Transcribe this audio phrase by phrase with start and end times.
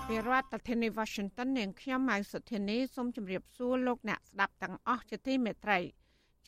[0.00, 5.78] ចាប់ពីរដ្ឋធានី Washington នាងខ្ញុំម៉ៅសុធានីសូមជម្រាបសួរលោកអ្នកស្ដាប់ទាំងអស់ជាទីមេត្រី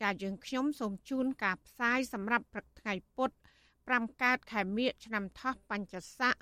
[0.00, 3.36] ចាយើងខ្ញុំសូមជូនការផ្សាយសម្រាប់ព្រឹកថ្ងៃពុទ្ធ
[3.78, 6.34] 5កើតខែមិញឆ្នាំថោះបัญចស័ក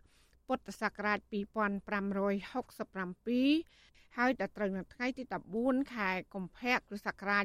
[0.46, 5.22] ពុទ្ធសករាជ2567ហើយដល់ត្រូវនៅថ្ងៃទី
[5.58, 7.44] 14ខែកុម្ភៈគ្រិស្តសករាជ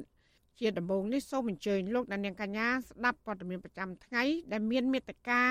[0.00, 5.42] 2024ជាដំបូងនេះសូមអញ្ជើញលោកអ្នកនាងកញ្ញាស្ដាប់ព័ត៌មានប្រចាំថ្ងៃដែលមានមេត្តា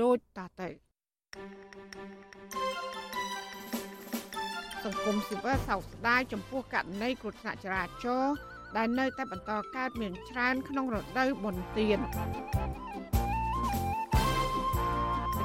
[0.00, 0.83] ដូចតទៅ
[4.84, 8.34] សង្គមស៊ីវិលសោកស្ដាយចំពោះករណីគ្រោះថ្នាក់ចរាចរណ៍
[8.76, 11.98] ដែលនៅតែបន្តកើតមានច្រើនក្នុងរដូវបុណ្យទាន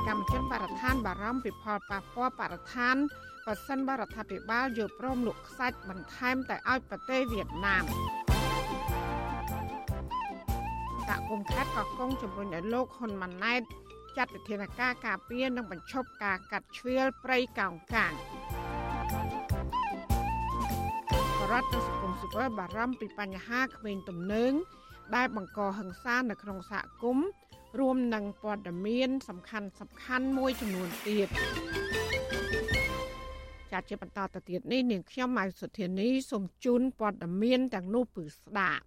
[0.08, 2.96] កម្មជនបរិស្ថានបារម្ភពីផលប៉ះពាល់បរិស្ថាន
[3.46, 7.84] បើសិនបរដ្ឋាភិបាលយល់ព្រមលក់ខ្សាច់បន្ថែមទៅឲ្យប្រទេសវៀតណាម
[11.10, 13.62] តាក់គុំខេត្តក៏គង់ជំរុញឲ្យលោកហ៊ុនម៉ាណែត
[14.20, 18.14] ចាត់វិធានការការពារនិងបញ្ឈប់ការកាត់ជ្រៀលព្រៃកោងកាង
[21.52, 24.54] រដ្ឋសង្គមស៊ីវិលបារម្ភពីបញ្ហាក្មេងទំនើង
[25.16, 27.28] ដែលបង្កហិង្សានៅក្នុងសហគមន៍
[27.80, 31.28] រួមនឹងព័ត៌មាន សំខាន់សំខាន់មួយចំនួនទៀត
[33.72, 38.84] ចាត់ជាបន្តទៅទៀតនេះនាងខ្ញុំម៉ៅសុធានីសូមជូនព័ត៌មានទាំងនោះពឺស្ដាប់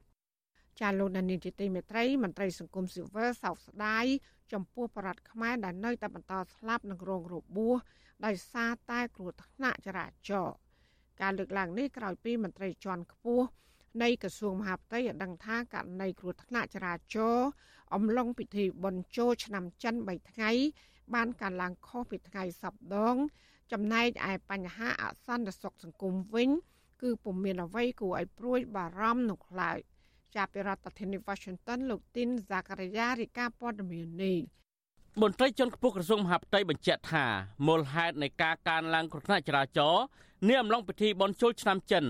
[0.83, 4.07] ចាលោកនានីជាទីមេត្រីមន្ត្រីសង្គមស៊ីវិលសោកស្ដាយ
[4.53, 7.77] ចំពោះបរដ្ឋខ្មែរដែលនៅតែបន្តស្លាប់និងរងរបួស
[8.25, 10.57] ដោយសារតែគ្រោះថ្នាក់ចរាចរណ៍
[11.21, 13.47] ការលើកឡើងនេះក្រោយពីមន្ត្រីជាន់ខ្ពស់
[14.03, 17.49] នៃក្រសួងមហាផ្ទៃឲ្យដឹងថាករណីគ្រោះថ្នាក់ចរាចរណ៍
[17.95, 20.51] អំឡុងពិធីបុណ្យចូលឆ្នាំចិន3ថ្ងៃ
[21.15, 23.23] បានកើតឡើងខុសពីថ្ងៃសប្តាហ៍
[23.73, 26.51] ចំណែកឯបញ្ហាអសន្តិសុខសង្គមវិញ
[27.03, 29.79] គឺពុំមានអ្វីគួរឲ្យព្រួយបារម្ភនោះឡើយ
[30.37, 34.39] ចាប់ពីរដ្ឋធានី Washington លោកទីនហ្សាការីយ៉ារីកាព័ត៌មាននេះ
[35.21, 37.25] មន្ត្រីជាន់ខ្ពស់ក្រសួងមហាផ្ទៃបញ្ជាក់ថា
[37.67, 40.05] មូលហេតុនៃការកើនឡើងគ្រោះថ្នាក់ចរាចរណ៍
[40.49, 42.05] នាអំឡុងពិធីបុណ្យចូលឆ្នាំចិន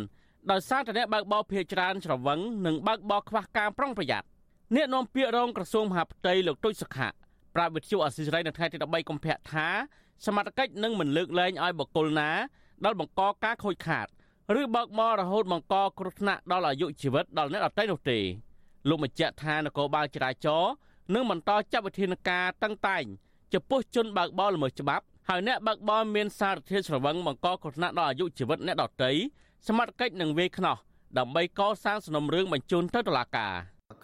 [0.51, 4.27] ដោយសារតែអ្នកបើកបរភៀសច្រើនច្រវឹងនិងបើកបរខ្វះការប្រុងប្រយ័ត្ន
[4.77, 7.09] អ្នកនាំពាក្យរងក្រសួងមហាផ្ទៃលោកទុចសុខៈ
[7.55, 9.69] ប្រាប់វិទ្យុអសិរ័យនៅថ្ងៃទី13កុម្ភៈថា
[10.27, 12.31] សមត្ថកិច្ចនឹងមិនលើកលែងឲ្យបុគ្គលណា
[12.85, 14.07] ដែលបង្កការខូចខាត
[14.61, 18.19] ឬបើកបររហូតបង្កគ្រោះថ្នាក់ដល់អាយុជីវិតដល់អ្នកដទៃនោះទេ
[18.89, 20.73] លោកបញ្ជាក់ថានគរបាលចរាចរណ៍
[21.15, 23.05] នឹងបន្តចាត់វិធានការតឹងតែង
[23.53, 29.11] ចំពោះជនបើកបរល្មើសច្បាប់ហើយអ្នកបើកបរមានសារធាតុស្រវឹងបង្កគ្រោះថ្នាក់ដល់អាយុជីវិតអ្នកដទៃ
[29.67, 30.77] សមត្ថកិច្ចនឹងវាយខ្នោះ
[31.19, 33.53] ដើម្បីកសាងសំណុំរឿងបញ្ជូនទៅតុលាការ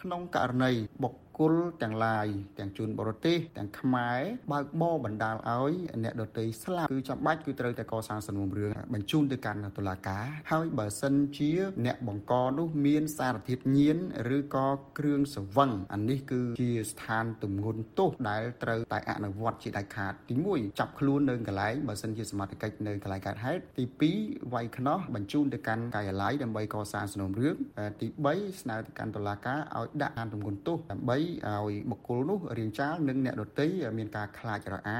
[0.00, 0.70] ក្នុងករណី
[1.02, 2.26] បុគ្គ លទាំងឡាយ
[2.58, 4.20] ទាំងជនបរទេសទាំងខ្មែរ
[4.52, 5.72] បើកបរបណ្ដាលឲ្យ
[6.04, 11.52] អ្នកដទៃស្លាប់គឺចាំបាច់គឺត្រូវតែកសាងសំណុំរឿងបញ្ជូនទៅកាន់តុលាការហើយបើសិនជា
[11.86, 13.98] អ្នកបង្កនោះមានសារធាតុញៀន
[14.36, 14.68] ឬក៏
[14.98, 23.84] គ្រឿងសង្វឹងអានេះគឺជាស្ថានទម្ងន់ទោសដែលត្រូវតែអនុវត្តជាដាច់ខាតទី1ចាប់ខ្លួននៅកន្លែងបើសិនជាសមត្ថកិច្ចនៅកន្លែងកើតហេតុទី
[24.18, 27.56] 2វាយខ្នោះបញ្ជូនទៅកាន់ការិយាល័យដើម្បីកសាងសំណុំរឿង
[28.00, 33.66] ទី3ស្នើទៅកាន់តុលាការឲ្យដាក់អានទម្ងន់ទោសដើម្បីឲ្យបុគ្គលនោះរៀងចាលនិងអ្នកដទៃ
[33.98, 34.98] មានការខ្លាចរអា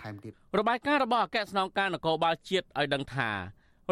[0.00, 3.30] ថែមទៀតរបាយការណ៍របស់អគ្គស្នងការនគរបាលជាតិឲ្យដឹងថា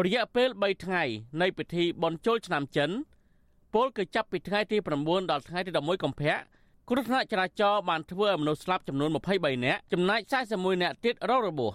[0.05, 1.03] រយៈពេល3ថ្ងៃ
[1.41, 2.89] នៃពិធីបុណ្យចូលឆ្នាំចិន
[3.73, 6.35] ពលគឺចាប់ពីថ្ងៃទី9ដល់ថ្ងៃទី11កុម្ភៈ
[6.89, 10.21] គ្រោះថ្នាក់ចរាចរណ៍បានធ្វើឲ្យមនុស្សស្លាប់ចំនួន23នាក់ចំណែក
[10.53, 11.73] 41នាក់ទៀតរងរបួស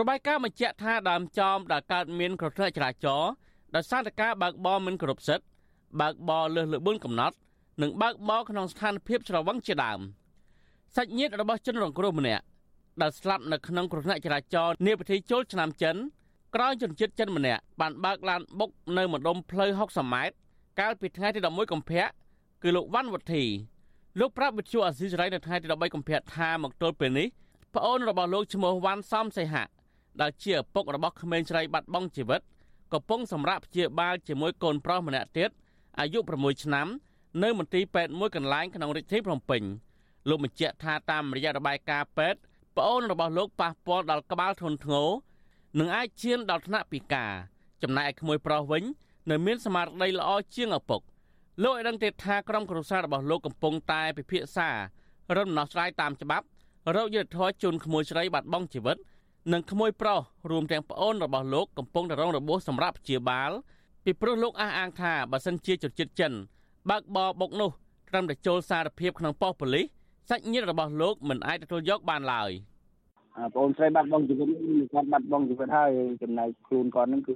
[0.00, 3.30] របាយការណ៍បញ្ជាក់ថាដើមចំដែលកើតមានគ្រោះថ្នាក់ចរាចរណ៍
[3.74, 5.44] ដោយសារតែការបើកបរមិនគោរពសិទ្ធិ
[6.00, 7.36] បើកបរលើសលើបួនកំណត់
[7.82, 10.00] និងបើកបរក្នុងស្ថានភាពច្រវឹងជាដើម
[10.96, 12.44] សាច់ញាតិរបស់ជនរងគ្រោះម្នាក់
[13.02, 15.96] ដែលស្លាប់នៅក្នុងគ្រោះថ្នាក់ចរាចរណ៍នាពិធីចូលឆ្នាំចិន
[16.54, 20.34] ក្រោយជនជាតិចិនម្នាក់បានបើកឡានបុកនៅម្ដុំផ្លូវ60ម៉ែត្រ
[20.80, 22.04] កាលពីថ្ងៃទី11កុម្ភៈ
[22.62, 23.44] គឺលោកវ៉ាន់វុធី
[24.20, 27.26] លោកប្រាប់វិទ្យុអាស៊ីសេរីនៅថ្ងៃទី13កុម្ភៈថាមកទល់ពេលនេះ
[27.74, 29.64] ប្អូនរបស់លោកឈ្មោះវ៉ាន់សំសីហៈ
[30.20, 32.40] ដែលជាឪពុករបស់ក្មេងស្រីបាត់បង់ជីវិត
[32.92, 35.50] កំពុងសម្រាប់ព្យាបាលជាមួយកូនប្រុសម្នាក់ទៀត
[36.00, 36.86] អាយុ6ឆ្នាំ
[37.42, 39.62] នៅមន្ទីរពេទ្យមួយកន្លែងក្នុងរាជធានីភ្នំពេញ
[40.28, 42.40] លោកបញ្ជាក់ថាតាមរយៈរបាយការណ៍ពេទ្យ
[42.76, 45.08] ប្អូនរបស់លោកប៉ះពាល់ដល់ក្បាលធ្ងន់ធ្ងរ
[45.78, 47.32] និងអាចឈានដល់ថ្នាក់ពិការ
[47.82, 48.82] ចំណែកឯក្មួយប្រុសវិញ
[49.30, 51.00] នៅមានស្មារតីល្អជាងឪពុក
[51.62, 54.68] លោកឲ្យដឹងទៀតថាក្រុមគ្រួសាររបស់លោកកំពុងតែពិភាក្សា
[55.36, 56.46] រឹតដំណោះស្រាយតាមច្បាប់
[56.96, 58.96] រកយុត្តិធម៌ជូនក្មួយស្រីបាត់បង់ជីវិត
[59.52, 60.18] និងក្មួយប្រុស
[60.50, 63.50] រួមទាំងប្អូនរបស់លោកកំពុងតែរងរបួសសម្រាប់ព្យាបាល
[64.04, 66.32] ពីព្រោះលោកអះអាងថាបើសិនជាជនជាតិចិន
[66.90, 67.70] បើកបរបុកនោះ
[68.08, 69.86] ត្រឹមតែចូលសារភាពក្នុងប៉ុស្តិ៍ប៉ូលីស
[70.30, 72.50] សាច់ញាតិរបស់លោកមិនអាចទទួលយកបានឡើយ។
[73.36, 74.48] បងអូនស្រីបាត់បង់ជីវិត
[74.92, 75.90] គាត់បាត់បង់ជីវិតហើយ
[76.22, 77.34] ចំណែកខ្លួនគាត់នឹងគឺ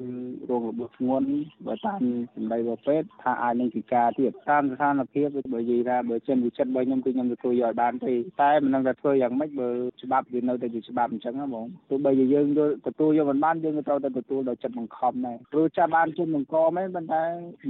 [0.51, 1.29] រងរបួសធ្ងន់
[1.67, 2.03] បើតាម
[2.37, 9.69] សម្ដីរបស់ពេទ្យថាអាចនឹងពិការទៀតតាមស្ថានភាពបើនិយាយថាបើចិនវិចិត្ររបស់ខ្ញុំគឺខ្ញុំទទួលយកបានទេតែមិនដឹងថាធ្វើយ៉ាងម៉េចបើ
[10.03, 12.47] ច្បាប់វានៅតែជាច្បាប់អញ្ចឹងណាបងទោះបីជាយើង
[12.87, 17.23] ទទួលយកមិនបានយើងក៏ត្រូវតែទទួលដោយចិត្តបង្ខំដែរព្រោះចាប់បានជនបង្កមែនប៉ុន្តែ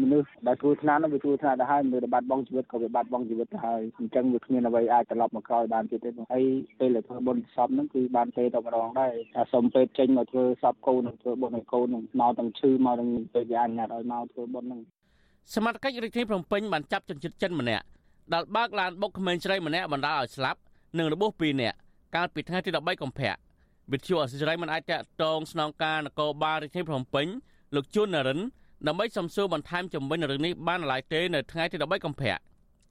[0.03, 6.44] មនុស្សដែលធ្វើថ្នាក់នោះវាធ្វើថ្នាក់ទៅហើយមនុស្សដែលបាត់បង់ជីវិតក៏វាបាត់បង់ជីវិតទៅហើយអញ្ចឹងវាគ្មានអ្វីអាចត្រឡប់មកក្រោយបានទៀតទេហើយ
[6.81, 14.81] ពេលដែលធ្វើបុណ្យសពហ្នឹងគឺបានទេតែម្ដងដែរថាសុំពេទ្យចេញមកធ្វើសពកូននិងធ្វើបុណ្យឲ្យកូននឹងមកទាំងឈឺមកទាំងពេទ្យវាអនុញ្ញាតឲ្យមកធ្វើបុណ្យហ្នឹង
[15.55, 17.84] សមត្ថកិច្ចរាជធានីភ្នំពេញបានចាប់ជនជាតិចិនម្នាក់
[18.34, 20.61] ដែលបើកឡានបុកក្មេងស្រីម្នាក់បណ្ដាលឲ្យស្លាប់
[20.99, 21.76] និងរបួស2នាក់
[22.14, 23.32] កាលពីថ្ងៃទី13កុម្ភៈ
[23.93, 27.26] វិទ្យុអសិរ័យមិនអាចតតងស្នងការនគរបាលរាជធានីភ្នំពេញ
[27.75, 28.40] លោកជួននរិន
[28.87, 32.34] ដើម្បីសំសួរបន្ថែមជំវិញរឿងនេះបានឡើយទេនៅថ្ងៃទី13កុម្ភៈ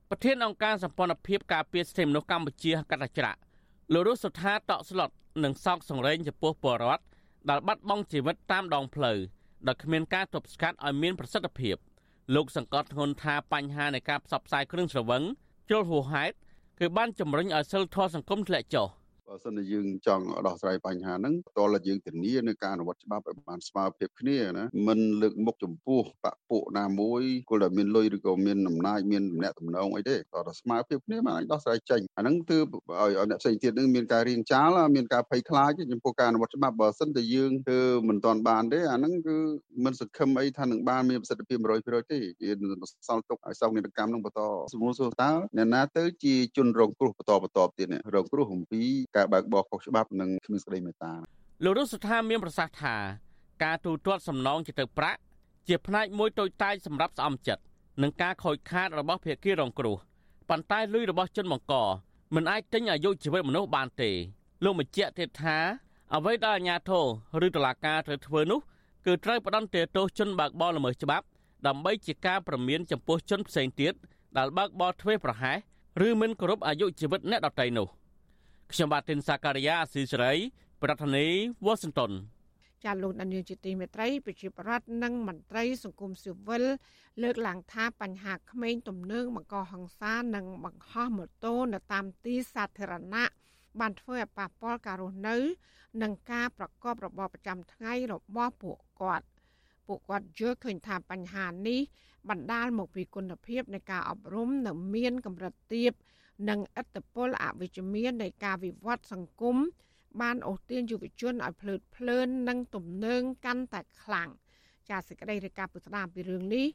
[0.09, 3.31] ប្រធានអង្គការសម្ព័ន្ធភាពការពារសិទ្ធិមនុស្សកម្ពុជាកតាច្រា
[3.93, 5.09] លោករស់សុថាតក់ស្លុត
[5.43, 7.03] និងសោកសង្រេងចំពោះពលរដ្ឋ
[7.49, 9.17] ដែលបាត់បង់ជីវិតតាមដងផ្លូវ
[9.67, 11.75] ដោយគ្មានការទប់ស្កាត់ឲ្យមានប្រសិទ្ធភាព
[12.35, 15.23] លោកសង្កត់ធ្ងន់ថាបញ្ហានៃការផ្សព្វផ្សាយគ្រឿងស្រវឹង
[15.69, 16.35] ជ្រុលហួសហេតុ
[16.79, 18.87] គឺបានជំរុញឲ្យសិលធម៌សង្គមធ្លាក់ចុះ
[19.29, 39.37] បើសិនជាយើងចង់ដោះស្រាយបញ្ហាហ្នឹងតើយើងធានានៅការអនុវត្តច្បាប់ឲ្យបានស្មើភាពគ្នាណាមិនលើកមុខចំពោះបពពួកណាមួយគោលតែមានលុយឬក៏មានអំណាចមានតំណែងតំណងអីទេតើស្មើភាពគ្នាបានអាចដោះស្រាយចេញអាហ្នឹងគឺឲ្យឲ្យអ្នកផ្សេងទៀតហ្នឹងមានការរៀងចាលមានការភ័យខ្លាចចំពោះការអនុវត្តច្បាប់បើសិនតែយើងធ្វើមិនទាន់បានទេអាហ្នឹងគឺ
[39.85, 44.41] មិនសង្ឃឹមអីថានឹងបានមានប្រសិទ្ធភាព100%ទេវាសល់ទុកឲ្យសោកនាដកម្មហ្នឹងបន្ត
[44.73, 48.83] សមូលសួរតើអ្នកណាទៅជាជនរងគ្រោះបន្តបន្តទៀតនេះរងគ្រោះអំពី
[49.19, 51.13] ការបើកបរខុសច្បាប់និងគ្មានសេចក្តីមេត្តា
[51.63, 52.95] លោករស់សុថាមានប្រសាសន៍ថា
[53.63, 55.19] ការទូទាត់សំណងជាទៅប្រាក់
[55.67, 57.63] ជាផ្នែកមួយតូចតាចសម្រាប់ស្អំចិត្ត
[58.01, 59.97] នឹងការខូចខាតរបស់ភាគីរងគ្រោះ
[60.49, 61.73] ប៉ុន្តែលុយរបស់ជនបង្ក
[62.35, 64.11] មិនអាចទិញអាយុជីវិតមនុស្សបានទេ
[64.63, 65.57] លោកបញ្ជាក់ទៀតថា
[66.15, 66.91] អ្វីដែលអាជ្ញាធ
[67.41, 68.59] រឬតុលាការត្រូវធ្វើនោះ
[69.05, 71.25] គឺត្រូវផ្ដន្ទាទោសជនបើកបរល្មើសច្បាប់
[71.67, 73.93] ដើម្បីជាការប្រមានចំពោះជនផ្សេងទៀត
[74.37, 75.57] ដែលបើកបរធ្វេសប្រហែស
[76.07, 77.87] ឬមិនគោរពអាយុជីវិតអ្នកដទៃនោះ
[78.71, 80.33] ខ្ញុំបាទទីនសាការីយ៉ាអស៊ីសេរី
[80.83, 81.35] ប្រធានាធិ
[81.65, 82.11] បតី Washington
[82.83, 86.63] ចាលោកដានៀងជាទីមេត្រីប្រជាប្រដ្ឋនិងមន្ត្រីសង្គមស៊ីវិល
[87.23, 93.25] លើកឡើងថាបញ្ហាក្មេងទំនើងបង្កហិង្សានិងបង្ហោះម៉ូតូនៅតាមទីសាធារណៈ
[93.79, 95.35] បានធ្វើឲ្យប៉ះពាល់ការរស់នៅ
[96.01, 99.25] និងការប្រកបរបរប្រចាំថ្ងៃរបស់ពួកគាត់
[99.87, 101.79] ពួកគាត់យល់ឃើញថាបញ្ហានេះ
[102.29, 105.93] បណ្ដាលមកពីគុណភាពនៃការអប់រំនៅមានកម្រិតទាប
[106.49, 109.57] និងឥទ្ធិពលអវិជ្ជមាននៃការវិវត្តសង្គម
[110.21, 114.29] បានអូសទាញយុវជនឲ្យភ្លើតភ្លើននិងទំនើងកាន់តែខ្លាំង
[114.89, 116.65] ចាសសេចក្តីរាយការណ៍ពុស្ដាពីរឿងនេះ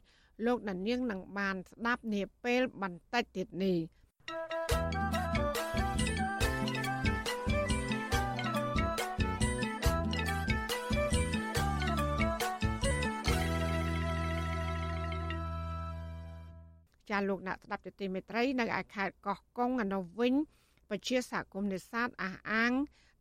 [0.45, 3.77] លោកដានៀងនឹងបានស្ដាប់នាពេលបន្តិចទៀតនេះ
[17.10, 20.34] ចាលោកអ្នកស្ដាប់ទទីមេត្រីនៅឯខេត្តកោះកុងអនុវិញ
[20.90, 22.72] ពជាសហគមន៍នេសាទអះអាង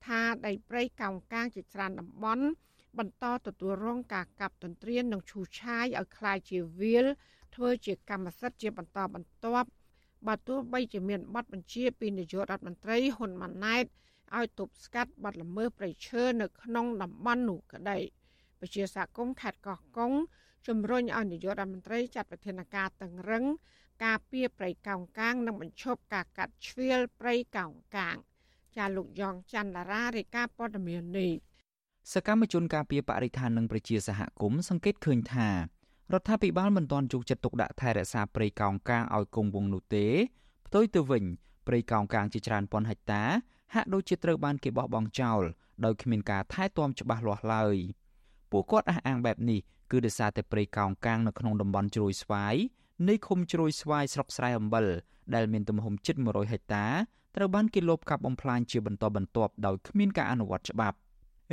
[0.08, 2.46] ថាដីព្រៃកោងកាងជាច្រើនតំបន់
[2.98, 7.06] បន្តទទួលរងការកាប់ទន្ទ្រាននិងឈូសឆាយឲ្យคล้ายជាវាល
[7.56, 9.70] ធ្វើជាកម្មសិទ្ធិជាបន្តបន្ទាប់
[10.28, 13.86] បើទោះបីជាមានប័ណ្ណបញ្ជាពីនាយករដ្ឋមន្ត្រីហ៊ុនម៉ាណែត
[14.38, 17.98] ឲ្យទប់ស្កាត់បទល្មើសព្រៃឈើនៅក្នុងតំបន់នោះក្តី
[18.60, 20.12] ពជាសហគមន៍ខេត្តកោះកុង
[20.69, 23.45] ជំរុញឲ្យនាយករដ្ឋមន្ត្រីចាត់វិធានការតឹងរឹង
[24.05, 28.17] ការពារព្រៃកោងកាងនិងបញ្ឈប់ការកាត់ជ្រៀលព្រៃកោងកាង
[28.77, 31.33] ចាលោកយ៉ងច័ន្ទតារារាយការណ៍ព័ត៌មាននេះ
[32.13, 35.49] សកម្មជនការពារបរិស្ថាននិងប្រជាសហគមន៍សង្កេតឃើញថា
[36.13, 40.07] រដ្ឋាភិបាលមិនទាន់យកចិត្តទុកដាក់ថែរក្សាព្រៃកោងកាងឲ្យគង់វង្សនោះទេ
[40.67, 41.25] ផ្ទុយទៅវិញ
[41.67, 43.23] ព្រៃកោងកាងជាច្រើនពាន់ហិកតា
[43.75, 45.43] ហាក់ដូចជាត្រូវបានគេបោះបង់ចោល
[45.85, 47.77] ដោយគ្មានការថែទាំច្បាស់លាស់ឡើយ
[48.57, 52.55] ពួកគាត់អះអាងបែបនេះគឺដោយសារតែព្រៃកោងកាងនៅក្នុងតំបន់ជ្រោយស្វាយ
[53.09, 54.87] នៃឃុំជ្រោយស្វាយស្រុកស្រែអំបិល
[55.35, 56.87] ដែលមានទំហំជិត100ហិកតា
[57.37, 60.97] ត្រូវបានគេលបកាប់បំផ្លាញជាបន្តបន្ទាប់ដោយគ្មានការអនុវត្តច្បាប់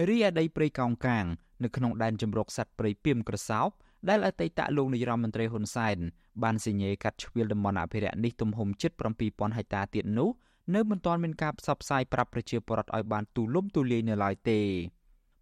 [0.10, 1.26] រីឯដីព្រៃកោងកាង
[1.64, 3.70] នៅក្នុងដែនជម្រកសត្វព្រៃពីមក្រសោប
[4.10, 5.98] ដែលអតីតលោកនាយរដ្ឋមន្ត្រីហ៊ុនសែន
[6.44, 8.92] បានសញ្ញេកាត់ជ្រៀលតំបន់អភិរក្សនេះទំហំជិត
[9.26, 10.30] 7000ហិកតាទៀតនោះ
[10.76, 14.60] នៅមិនទាន់មានការផ្សព្វផ្សាយប្រាប់ប្រជាពលរដ្ឋឲ្យបានទូលំទូលាយនៅឡើយទេ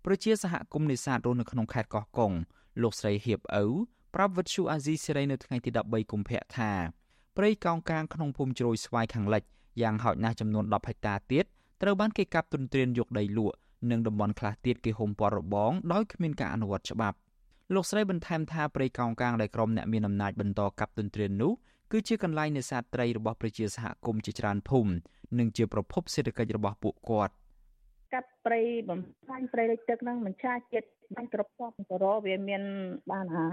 [0.06, 2.32] ប្រជាសហគមន៍នេសាទរស់នៅក្នុងខេត្តកោះកុង
[2.82, 3.66] លោកស្រីហៀបឪ
[4.16, 6.72] ប្រាប់វិទ្យុអាស៊ីសេរីនៅថ្ងៃទី13កុម្ភៈថា
[7.38, 9.44] ព្រៃកោងកាងក្នុងភូមិជ្រោយស្វាយខាងលិច
[9.82, 11.46] យ៉ាងហោចណាស់ចំនួន10ហិកតាទៀត
[11.82, 13.58] ត្រូវបានគេកាប់ទន្ទ្រានយកដីលក់
[13.92, 17.18] និងតំបន់ខ្លះទៀតគេហុំព័ទ្ធរបងដោយគ្មានការអនុវត្តច្បាប់
[17.74, 21.54] លោកស្រីបន្ថែមថាព្រៃកោងកាងដែលក្រុមអ្នកមានអំណាចបន្តកាប់ទន្ទ្រាននោះ
[21.92, 24.92] គឺជាកន្លែងនេសាទត្រីរបស់ប្រជាសហគមន៍ជាច្រើនភូមិ
[25.40, 27.34] និងជាប្រភពសេដ្ឋកិច្ចរបស់ពួកគាត់
[28.14, 32.62] កាប់ព្រៃបំផ្លាញព្រៃលិចទឹកហ្នឹងមិនឆាចិត្តបាញ់គ្រប់សពទៅរវាមាន
[33.12, 33.46] បានអា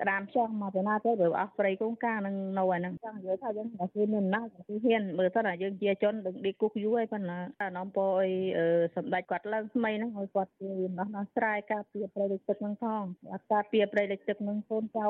[0.00, 8.30] ក្តាមចង់មកទៅណាទៅព្រោះអស់ព្រៃកូនកានឹងនៅអាហ្នឹងចង់និយាយថាយើងតែគឺមានណាស់គឺហ៊ានមើលទៅថាយើងជាជនដឹងឌីគុកយូរហើយប៉ុន្តែអានំពោអី
[8.96, 13.02] សម្ដេចគាត់ឡើងថ្មីហ្នឹងឲ្យគាត់ជាដោះដោះស្រាយការពារព្រៃលិចទឹកហ្នឹងផង
[13.52, 15.06] ការពារព្រៃលិចទឹកហ្នឹងកូនចៅ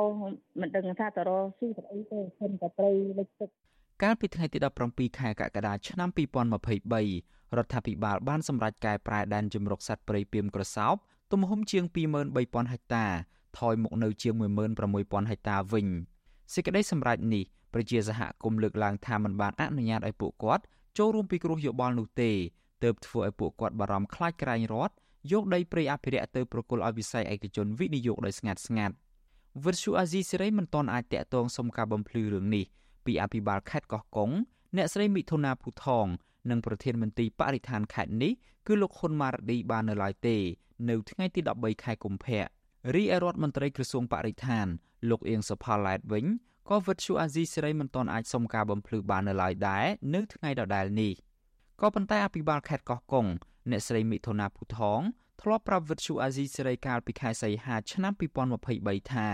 [0.61, 3.50] មិនដឹងថាទៅរកស៊ីទៅអីទេឃើញតែព្រៃលិចទឹក
[4.02, 6.09] កាលពីថ្ងៃទី17ខែកក្កដាឆ្នាំ
[6.75, 10.95] 2023រដ្ឋាភិបាលបានសម្រេចកែប្រែដែនជំរកសត្វព្រៃពីមក្រសោប
[11.33, 11.85] ទំហំជាង
[12.33, 13.07] 23000ហិកតា
[13.59, 15.87] ថយមកនៅជាង16000ហិកតាវិញ
[16.54, 20.62] សេចក្តីសម្រេចនេះប្រជាសហគមន៍លើកឡើងថាมันបានអនុញ្ញាតឲ្យពួកគាត់
[20.99, 22.30] ចូលរួមពិគ្រោះយោបល់នោះទេ
[22.83, 24.95] ទើបធ្វើឲ្យពួកគាត់បារម្ភខ្លាចក្រែងរត់
[25.33, 28.95] យកដីព្រៃអភិរក្សទៅប្រគល់ឲ្យវិស័យឯកជនវិនិយោគដោយស្ងាត់ស្ងាត់
[29.64, 32.66] វិទ្យុអាស៊ីសេរីមិនទាន់អាចតាក់ទងសុំការបំភ្លឺរឿងនេះ
[33.11, 34.31] ពីអភិបាលខេត្តកោះកុង
[34.76, 36.07] អ្នកស្រីមិថុនាភូថង
[36.50, 38.33] និងប្រធានមន្ត្រីបរិស្ថានខេត្តនេះ
[38.67, 40.37] គឺលោកហ៊ុនម៉ារឌីបាននៅឡើយទេ
[40.88, 42.43] នៅថ្ងៃទី13ខែកុម្ភៈ
[42.95, 44.67] រីឯរដ្ឋមន្ត្រីក្រសួងបរិស្ថាន
[45.11, 46.26] លោកអៀងសុផាឡែតវិញ
[46.69, 51.12] ក៏វិទ្យុអាស៊ីសេរីមិនទាន់អាចសុំការបំភ្លឺបាននៅឡើយដែរនៅថ្ងៃដដែលនេះ
[51.81, 53.26] ក៏ប៉ុន្តែអភិបាលខេត្តកោះកុង
[53.71, 55.00] អ្នកស្រីមិថុនាភូថង
[55.43, 58.12] ធ្លាប់ប្រាប់វិទ្យុអាស៊ីសេរីកាលពីខែសីហាឆ្នាំ
[58.62, 59.29] 2023ថា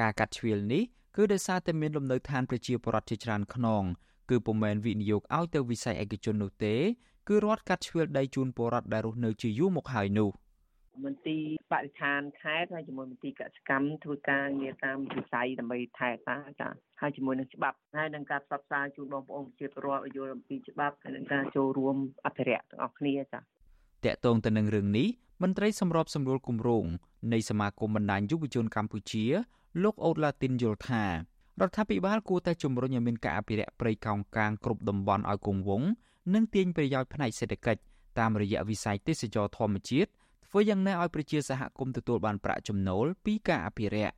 [0.00, 0.82] ការកាត់ជ្រៀលនេះ
[1.16, 3.82] គឺដោយសារតែមានលំនៅឋានប្រជាពលរដ្ឋជាច្រើនខ្នង
[4.30, 6.74] គឺពុំមែនវិនិយោគឲ្យទៅវិស័យឯកជននោះទេ
[7.28, 10.30] គឺរដ្ឋកាត់ជ្រឿលដីជូនពលរដ្ឋដែលរស់នៅជាយូរមកហើយនោះ
[11.04, 11.42] មន្ទីរ
[11.72, 16.68] បរិស្ថានខេត្តហើយជាមួយមន្ទីរកសិកម្មធ្វើការងារតាមវិស័យដើម្បីថែតាចា
[17.00, 21.96] ហើយជាមួយនឹងច្បាប់ហើយនឹងការផ្សព្វផ្សាយជូនបងប្អូនប្រជាពលរដ្ឋឲ្យយល់អំពីច្បាប់ហើយនឹងការចូលរួម
[22.26, 23.42] អភិរក្សទាំងអស់គ្នាចាត
[24.14, 25.08] កតងទៅនឹងរឿងនេះ
[25.42, 26.84] មន្ត្រីសម្របសម្រួលគម្រោង
[27.32, 29.24] នៃសមាគមបណ្ដាញយុវជនកម្ពុជា
[29.82, 31.10] លោកអូតឡាទីនយល់ថារ
[31.68, 35.88] ដ្ឋាភិបាលគួរតែជំរុញឲ្យមានការអភិរក្សព្រៃកោងកាងគ្រប់តំបន់ឲ្យគង់វង្ស
[36.34, 37.80] និងទាញប្រយោជន៍ផ្នែកសេដ្ឋកិច្ច
[38.18, 40.08] តាមរយៈវិស័យទេសចរធម្មជាតិ
[40.46, 44.14] ធ្វើយ៉ាងណាឲ្យប្រជាសហគមន៍ទទួលបានប្រាក់ចំណូលពីការអភិរក្ស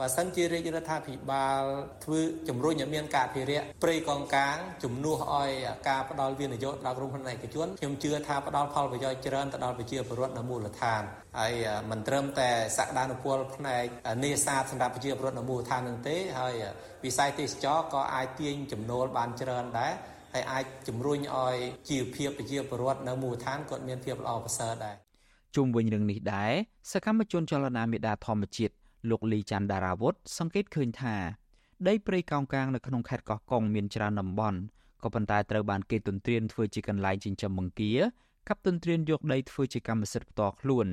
[0.04, 1.62] ើសិនជារាជរដ្ឋាភិបាល
[2.04, 5.50] ធ្វើជំរុញឲ្យមានការអភិរក្សព្រៃកងកាងជំនួសឲ្យ
[5.88, 11.02] ការផ្ដល់វិនិយោគដល់ក្រុមហ៊ុនឯកជនខ្ញុំជឿថាផ្ដល់ផលប្រយោជន៍ច្រើនទៅដល់ប្រជាពលរដ្ឋនៅមូលដ្ឋាន
[11.38, 11.52] ហើយ
[11.90, 13.84] មិនត្រឹមតែសក្តានុពលផ្នែក
[14.24, 16.54] នេសាទសម្រាប់ប្រជាពលរដ្ឋនៅមូលដ្ឋាននឹងទេហើយ
[17.04, 19.92] វិស័យទេសចរក៏អាចទាញចំណូលបានច្រើនដែរ
[20.34, 21.56] ហើយអាចជំរុញឲ្យ
[21.88, 24.96] ជីវភាពប្រជាពលរដ្ឋនៅមូលដ្ឋានគាត់មានភាពល្អប្រសើរដែរ
[25.56, 26.52] ជុំវិញរឿងនេះដែរ
[26.92, 28.74] សកម្មជនចលនាមេដាធម្មជាតិ
[29.10, 31.16] លោកលីច័ន្ទដារាវុធសង្កេតឃើញថា
[31.88, 34.58] ដីព្រៃកោងកាងនៅក្នុងខេត្តកោះកុងមានច្រើនតំបន់
[35.02, 37.92] ក៏ប៉ុន្តែត្រូវបានគេទន្ទ្រានធ្វើជាកន្លែងចិញ្ចឹមបង្គា
[38.48, 40.86] កັບទន្ទ្រានយកដីធ្វើជាកម្មសិទ្ធិផ្ទាល់ខ្លួន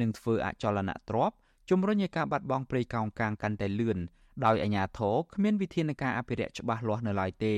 [0.00, 1.36] និងធ្វើអចលនទ្រព្យ
[1.70, 3.98] ជំរុញឲ្យការបាត់បង់ព្រៃកោងកាងកាន់តែលឿន
[4.44, 7.56] ដោយអាជ្ញាធរគ្មានវិធានការអភិរក្សច្បាស់លាស់នៅឡើយទេ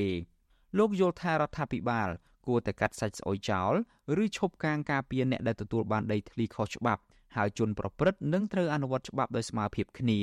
[0.78, 2.08] លោកយល់ថារដ្ឋាភិបាល
[2.46, 3.72] គួរតែកាត់សាច់ស្អុយចោល
[4.22, 7.02] ឬឈប់កាងការពារអ្នកដែលទទួលបានដីធ្លីខុសច្បាប់
[7.36, 10.20] ហើយជនប្រព្រឹត្តនឹងត្រូវអនុវត្តច្បាប់ដោយស្មើភាពគ្នា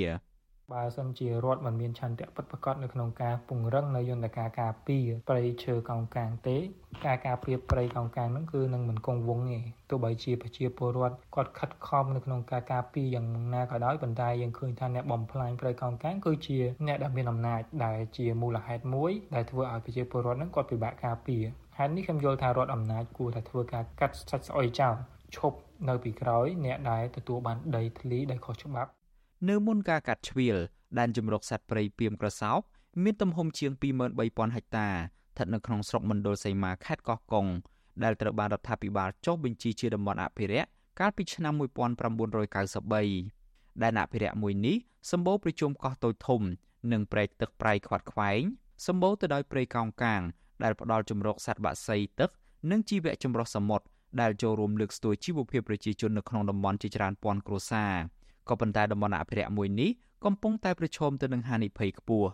[0.73, 6.57] បើសិនជារដ្ឋមិនមានឆន្ទៈពិតប្រាកដនៅក្នុងការពង្រឹងនៅយន្តការការពារព្រៃឈើកោងកាងទេ
[7.05, 21.43] ការការពារព្រៃកោងកាងហ្នឹងគឺនឹងមិនគង់វង្សទេទោះបីជាប្រជាពលរដ្ឋគាត់ខិតខំនៅក្នុងការការពារយ៉ាងណាក៏ដោយប៉ុន្តែយើងឃើញថាអ្នកបំផ្លាញព្រៃកោងកាងគឺជាអ្នកដែលមានអំណាចដែលជាមូលហេតុមួយដែលធ្វើឲ្យប្រជាពលរដ្ឋហ្នឹងគាត់ពិបាកការពារ
[21.77, 24.95] ហេតុនេះខ្ញុំយល់ថារដ្ឋអំណាចគួរតែធ្វើការកាត់សាច់ស្អុយចោល
[25.37, 25.57] ឈប់
[25.87, 28.89] នៅពីក្រោយអ្នកដែលទទួលបានដីធ្លីដែលខុសច្បាប់
[29.49, 30.57] នៅមុនការកាត់ជ្រៀល
[30.99, 32.59] ដែនជំរកសត្វព្រៃពីមក្រសោប
[33.03, 33.71] មានទំហំជាង
[34.13, 37.47] 23000ហិកតាស្ថិតនៅក្នុងស្រុកមណ្ឌលសីមាខេត្តកោះកុង
[38.03, 40.67] ដែលត្រូវបានរដ្ឋាភិបាលចុះបញ្ជីជាតំបន់អភិរក្ស
[40.99, 44.75] កាលពីឆ្នាំ1993ដែនអភិរក្សមួយនេះ
[45.11, 46.41] សម្បូរប្រជុំកោះតូចធំ
[46.91, 48.41] និងព្រែកទឹកប្រៃខ្វាត់ខ្វែង
[48.87, 50.21] សម្បូរទៅដោយព្រៃកោងកាង
[50.63, 52.29] ដែលផ្ដល់ជំរកសត្វបក្សីទឹក
[52.71, 53.85] និងជីវៈចម្រុះសមុទ្រ
[54.21, 57.93] ដែលចូលរួមលើកស្ទួយជីវភាពប្រជាជននៅក្នុងតំបន់ជាច្រើនពាន់គ្រួសារ
[58.49, 59.89] ក៏ប៉ុន្តែតំបន់អភិរក្សមួយនេះ
[60.25, 62.29] កំពុងតែប្រឈមទៅនឹងហានិភ័យខ្ពស់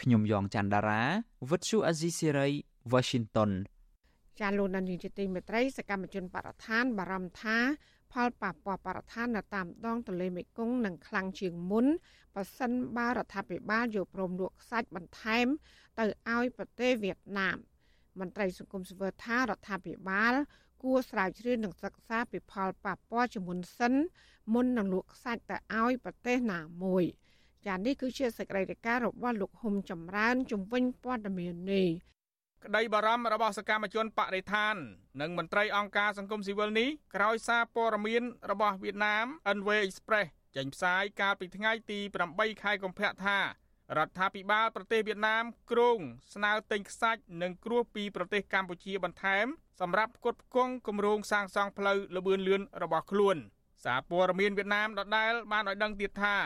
[0.00, 1.02] ខ្ញុំយ៉ងច័ន្ទដារា
[1.50, 2.48] វិទ្យុអាស៊ីសេរី
[2.92, 3.50] Washington
[4.40, 7.58] ចាលោកនានីជាទីមេត្រីសកម្មជនបរិស្ថានបារម្ភថា
[8.12, 11.86] ផលប៉ះពាល់បរិស្ថាននៅតាមដងទន្លេមេគង្គនឹងខ្លាំងជាងមុន
[12.34, 15.46] បើសិនបើរដ្ឋាភិបាលយកព្រមលក់ខ្សាច់បន្ថែម
[15.98, 17.56] ទៅឲ្យប្រទេសវៀតណាម
[18.20, 20.34] មន្ត្រីសង្គមស៊ីវិលថារដ្ឋាភិបាល
[20.82, 23.94] គួរស្រាវជ្រាវនិងសិក្សាពីផលប៉ះពាល់ជាមុនសិន
[24.52, 27.04] មុននឹងលក់ខ្សាច់ទៅឲ្យប្រទេសណាមួយ
[27.66, 31.88] ចានេះគឺជាសេចក្តីរាយការណ៍របស់លោកហ៊ុំចម្រើនជំវិញព័ត៌មាននេះ
[32.64, 34.74] ក្តីបារម្ភរបស់សកម្មជនបរិស្ថាន
[35.20, 39.26] និងមន្ត្រីអង្គការសង្គមស៊ីវិលនេះក្រោយសារព័ត៌មានរបស់វៀតណាម
[39.56, 41.98] NW Express ចេញផ្សាយកាលពីថ្ងៃទី
[42.30, 43.38] 8ខែកុម្ភៈថា
[43.98, 45.98] រដ្ឋាភិបាលប្រទេសវៀតណាមគ្រោង
[46.34, 49.46] ស្នើទិញខ្សាច់និងគ្រួសពីប្រទេសកម្ពុជាបន្ថែម
[49.80, 53.36] សម្រាប់ផ្គត់ផ្គង់គម្រោងសាងសង់ផ្លូវលបឿនលឿនរបស់ខ្លួន
[53.84, 56.36] សារព័ត៌មានវៀតណាមដដែលបានឲ្យដឹងទៀតថា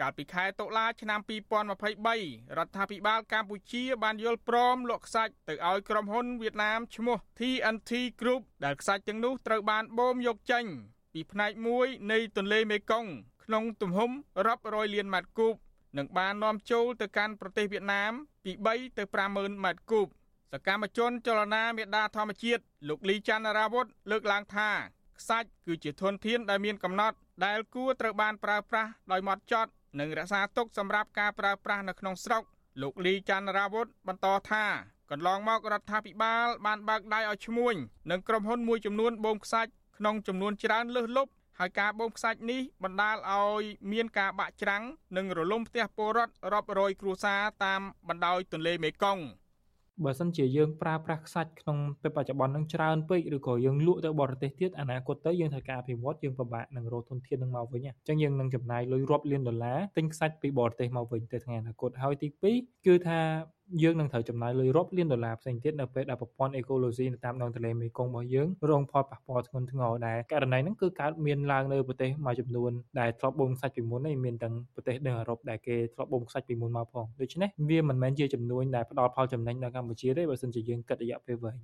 [0.00, 1.20] កាលពីខែតុលាឆ្នាំ
[1.88, 10.64] 2023រដ្ឋាភិបាលកម្ពុជាបានយល់ព្រមលក់ខ្សាច់ទៅឲ្យក្រុមហ៊ុនវៀតណាមឈ្មោះ TNT Group ដែលខ្សាច់ទាំងនោះត្រូវបានបូមយកចេញ
[11.12, 13.10] ពីផ្នែកមួយនៃទន្លេមេគង្គ
[13.44, 14.10] ក្នុងទំហំ
[14.46, 15.54] រាប់រយលានម៉ែត្រគូប
[15.98, 18.12] និងបាននាំចូលទៅកាន់ប្រទេសវៀតណាម
[18.44, 20.06] ពី3ទៅ50000ម៉ែត្រគូប
[20.52, 24.70] សកម្មជនចលនាមេដាធម្មជាតិលោកលីច័ន្ទរាវុធលើកឡើងថា
[25.18, 32.42] ខ្សាច់គឺជាធនធានដែលមានកំណត់ដែលគួរត្រូវបានប្រើប្រាស់ដោយម៉ត់ចត់និងរក្សាទុកសម្រាប់ការប្រើប្រាស់នៅក្នុងស្រុក
[32.82, 34.64] លោកលីច័ន្ទរាវុធបន្តថា
[35.10, 37.74] កន្លងមករដ្ឋាភិបាលបានបើកដៃឲ្យឈ្មួញ
[38.10, 44.82] និងក្រុមហ៊ុនមួយចំនួនបូមខ្សាច់ក្នុងចំនួនច្រើនលើសលប់ ហើយការបូមខ្សាច់នេះបណ្ដាលឲ្យមានការបាក់ច្រាំង
[45.16, 49.24] និងរលំផ្ទះពលរដ្ឋរាប់រយគ្រួសារតាមបណ្ដោយទន្លេមេគង្គ
[50.04, 63.20] បើសិនជាយើងប្រើប្រាស់ខ្សាច់ក្នុងពេលបច្ចុប្បន្ននឹងច្រើនពេកឬក៏យើងលក់ទៅបរទេសទៀតអនាគតទៅយើងត្រូវការអភិវឌ្ឍយើងពិបាកនឹងរកធនធាននឹងមកវិញអញ្ចឹងយើងនឹងចំណាយលុយរាប់លានដុល្លារទិញខ្សាច់ពីបរទេសមកវិញទៅថ្ងៃអនាគតហើយទី2គឺថា
[63.82, 72.70] យើងនឹងត្រូវចំណាយលុយរាប់លានដុល្លារផ្សេងទៀតនៅពេលដែលប្រព័ន្ធអេកូឡូស៊ីនៅតាមដងទន្លេមេគង្គរបស់យើងរងផលប៉ះពាល់ធ្ងន់ធ្ងរដែលករណីហ្នឹងគឺកើតមានឡើងនៅប្រទេសមួយចំនួន
[73.00, 81.58] ដែលធ្លាប់បូមខ្សាច់ពីមុនហើយមានទាំងប្រទេសនៅអឺរ៉ុបដែលគេធ្លាប់បូមខ្សាច់ពីមុនមកផងដូច្នេះវាមិនមែនជាចំនួនដែលផ្ដល់ផលចំណេញដល់កម្ពុជាទេបើសិនជាយើងគិតរយៈពេលវែង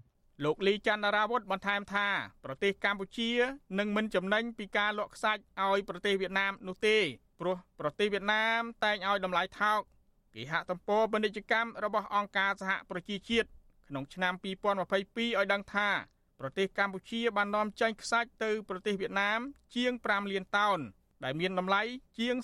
[0.45, 2.07] លោកលីច័ន្ទរាវុធបន្ថែមថា
[2.45, 3.31] ប្រទេសកម្ពុជា
[3.79, 6.97] នឹងមិនចំណេញពីការលក់ខ្សាច់ឲ្យប្រទេសវៀតណាមនោះទេ
[7.41, 9.81] ព្រោះប្រទេសវៀតណាមតែងឲ្យតម្លៃថោក
[10.35, 13.49] គេហទំព័រពាណិជ្ជកម្មរបស់អង្គការសហប្រជាជាតិ
[13.89, 15.89] ក្នុងឆ្នាំ2022ឲ្យដឹងថា
[16.41, 19.41] ប្រទេសកម្ពុជាបាននាំចេញខ្សាច់ទៅប្រទេសវៀតណាម
[19.75, 20.79] ជាង5លានតោន
[21.25, 21.83] ដែលមានតម្លៃ
[22.19, 22.37] ជាង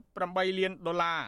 [0.00, 1.22] 38លានដុល្លារ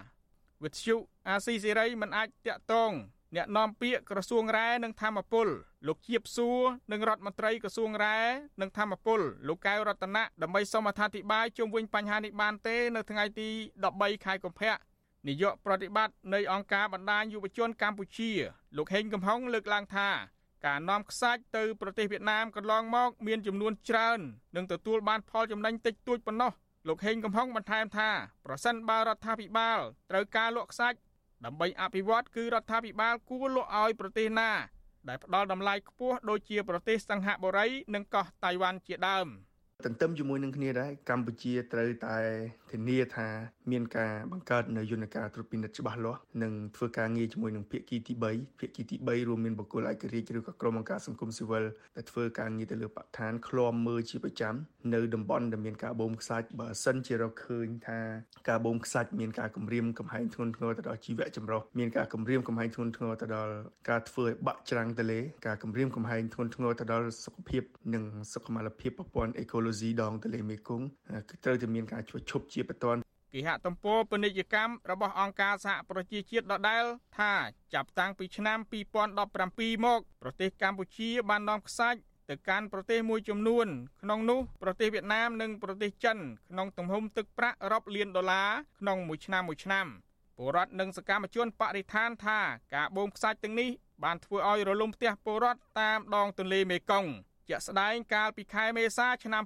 [0.63, 0.97] វិទ្យុ
[1.29, 2.93] អាស៊ីសេរីមិនអាចតាក់ទង
[3.37, 5.49] អ្នកនាំពាក្យក្រសួងរ៉ែនិងធម្មពល
[5.87, 6.61] លោកជាបសួរ
[6.93, 8.19] និងរដ្ឋមន្ត្រីក្រសួងរ៉ែ
[8.61, 13.49] និងធម្មពលលោកកៅរតនៈដើម្បីសូមអធិប្បាយជុំវិញបញ្ហានេះបានទេ នៅថ្ងៃទី
[13.87, 14.75] 13ខែកុម្ភៈ
[15.29, 18.31] នាយកប្រតិបត្តិនៃអង្គការបណ្ដាញយុវជនកម្ពុជា
[18.77, 20.09] លោកហេងកំហុងលើកឡើងថា
[20.67, 24.21] ការនាំខ្សាច់ទៅប្រទេសវៀតណាមកន្លងមក មានចំនួនច្រើន
[24.57, 26.53] និងទទួលបានផលចំណេញតិចតួចប៉ុណ្ណោះ
[26.89, 28.11] លោកហេងកំហុងបន្ថែមថា
[28.47, 29.79] ប្រសិនបើរដ្ឋាភិបាល
[30.11, 30.99] ត្រូវការលក់ខ្សាច់
[31.45, 34.51] ដើម្បីអភិវឌ្ឍគឺរដ្ឋាភិបាលគួរលក់ឲ្យប្រទេសណា
[35.09, 39.29] ដែលផ្ដល់តម្លៃខ្ពស់ដូចជាប្រទេសសង្ហបុរី និងកោះតៃវ៉ាន់ជាដើម។
[39.85, 42.19] ទន្ទឹមជាមួយនឹងគ្នាដែរកម្ពុជាត្រូវតែ
[42.73, 43.29] ធានាថា
[43.73, 51.65] មានការបង្កើតនៅយន្តការត្រួតពិនិត្យច្បាស់លាស់និងធ្វើការងារជាមួយនឹងភាគីទី3ភាគីទី3រួមមានបុគ្គលឯករាជ្យឬក៏ក្រុមអង្គការសង្គមស៊ីវិល
[51.97, 54.55] ដែលធ្វើការងារទៅលើបរិស្ថានឃ្លាំមើលជាប្រចាំ
[54.95, 57.99] នៅតំបន់ដែលមានការបូមខ្សាច់បើសិនជារកឃើញថា
[58.49, 63.53] ការបូមខ្សាច់មានការគំរាមកំហែងធ្ងន់ធ្ងរទៅដល់ជីវៈចម្រុះមានការគំរាមកំហែងធ្ងន់ធ្ងរទៅដល់
[63.91, 67.63] ការធ្វើឲ្យបាក់ច្រាំងទន្លេការគំរាមកំហែងធ្ងន់ធ្ងរទៅដល់សុខភាព
[67.95, 70.87] និងសុខុមាលភាពប្រព័ន្ធអេកូឡូស៊ីដងទន្លេមេគង្គ
[71.29, 73.01] គឺត្រូវតែមានការជួសជុបជាបន្ទាន់
[73.33, 76.85] គេហទំព័រពាណិជ្ជកម្មរបស់អង្គការសហប្រជាជាតិដដែល
[77.19, 77.33] ថា
[77.75, 78.59] ចាប់តាំងពីឆ្នាំ
[79.23, 83.67] 2017មកប្រទេសកម្ពុជាបាននាំខ្សាច់ទៅកាន់ប្រទេសមួយចំនួន
[84.03, 86.19] ក្នុងនោះប្រទេសវៀតណាមនិងប្រទេសចិន
[86.51, 89.87] ក្នុងទំហំទឹកប្រាក់រាប់លានដុល្លារក្នុងមួយឆ្នាំមួយឆ្នាំ
[90.37, 92.41] ពលរដ្ឋនិងសកម្មជនបរិស្ថានថា
[92.75, 93.71] ការបូមខ្សាច់ទាំងនេះ
[94.05, 97.11] បានធ្វើឲ្យរលំផ្ទះពលរដ្ឋតាមដងទន្លេមេគង្គ
[97.49, 99.43] ជាក់ស្ដែងកាលពីខែមេសាឆ្នាំ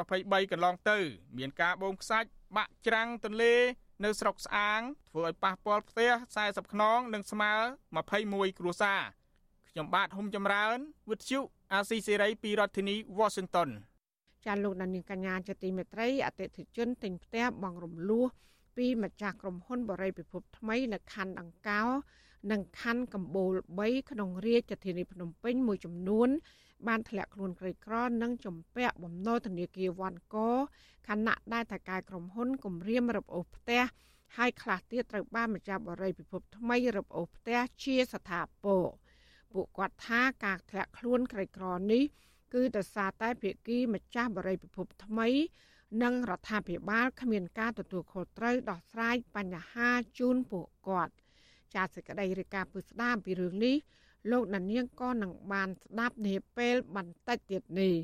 [0.00, 0.98] 2023កន្លងទៅ
[1.38, 3.54] មានការបូមខ្សាច់ បាក់ច្រាំងទន្លេ
[4.04, 4.80] នៅស្រុកស្អាង
[5.10, 6.10] ធ្វើឲ្យប៉ះពាល់ផ្ទះ
[6.42, 7.52] 40ខ្នងនិងស្មើ
[8.06, 9.00] 21គ្រួសារ
[9.70, 10.78] ខ្ញុំបាទហុំចម្រើន
[11.10, 11.40] វិទ្យុ
[11.72, 13.68] អាស៊ីសេរីពីរដ្ឋធានី Washington
[14.46, 18.26] ចាលោកដានីកញ្ញាជាទីមេត្រីអតិថិជនទិញផ្ទះបងរំលោះ
[18.76, 21.82] ពីម្ចាស់ក្រុមហ៊ុនបរិយាពិភពថ្មីនៅខណ្ឌដង្កោ
[22.50, 26.28] និងខណ្ឌកម្ពូល3ក្នុងរាជធានីភ្នំពេញមួយចំនួន
[26.86, 30.36] បានធ្លាក់ខ្លួនក្រីក្រនិងចំពាក់បំណុលធនាគារវ៉ាន់ក
[31.08, 33.82] ខណៈដែលតកែក្រុមហ៊ុនគម្រាមរឹបអូសផ្ទះ
[34.36, 38.84] ហើយខ្លះទៀតត្រូវបានម្ចាស់បរិយាពិភពថ្មីរឹបអូសផ្ទះជាស្ថាពរ
[39.52, 42.02] ពួកគាត់ថាការធ្លាក់ខ្លួនក្រីក្រនេះ
[42.54, 45.28] គឺដោយសារតែភាគីម្ចាស់បរិយាពិភពថ្មី
[46.02, 51.14] និងរដ្ឋាភិបាលគ្មានការទទួលខុសត្រូវដោះស្រាយបញ្ហាជូនពួកគាត់
[51.74, 53.76] ចាសសេចក្តីរាយការណ៍ពឹស្ដាមពីរឿងនេះ
[54.30, 57.94] លោកដានៀងក៏នឹងបានស្ដាប់នាពេលបន្តិចទៀតនេះ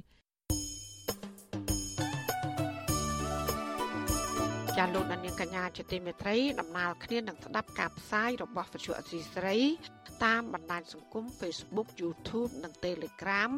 [4.77, 9.59] ចាលោកនាងកញ្ញាជាទីមេត្រីដំណើរគ្នានឹងស្ដាប់ការផ្សាយរបស់វិទ្យុអសីស្រី
[10.24, 13.50] តាមបណ្ដាញសង្គម Facebook YouTube និង Telegram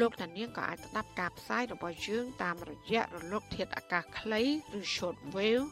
[0.00, 4.42] លោកនាងក៏អាចស្ដាប់ការផ្សាយរបស់យើងតាមរយៈរលក ធាតុអាកាសខ្លី
[4.78, 5.66] ឬ Shortwave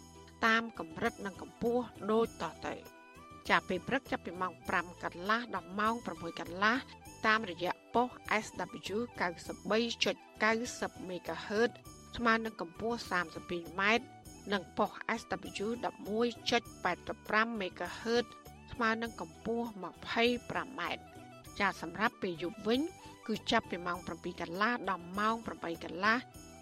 [0.47, 2.94] តាមកម្រិតនិងកម្ពស់ដូចតទៅ
[3.49, 6.77] ចាប់ពីព្រឹកចាប់ពីម៉ោង5កន្លះដល់ម៉ោង6កន្លះ
[7.27, 8.09] តាមរយៈប៉ុស
[8.45, 8.99] SW
[9.71, 11.71] 93.90 MHz
[12.17, 13.83] ស្មើនឹងកម្ពស់ 32m
[14.53, 18.27] និងប៉ុស SW 11.85 MHz
[18.73, 20.81] ស្មើនឹងកម្ពស់ 25m
[21.59, 22.81] ចាសម្រាប់ពេលយប់វិញ
[23.27, 26.17] គឺចាប់ពីម៉ោង7កន្លះដល់ម៉ោង8កន្លះ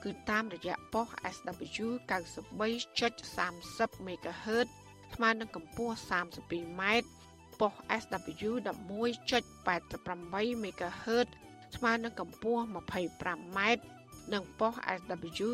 [0.05, 4.69] គឺតាមរយៈប៉ុស SW 93.30 MHz
[5.15, 6.83] ស្មើនឹងកម្ពស់ 32m
[7.61, 11.29] ប៉ុស SW 11.88 MHz
[11.77, 13.59] ស្មើនឹងកម្ពស់ 25m
[14.33, 15.49] និងប៉ុស SW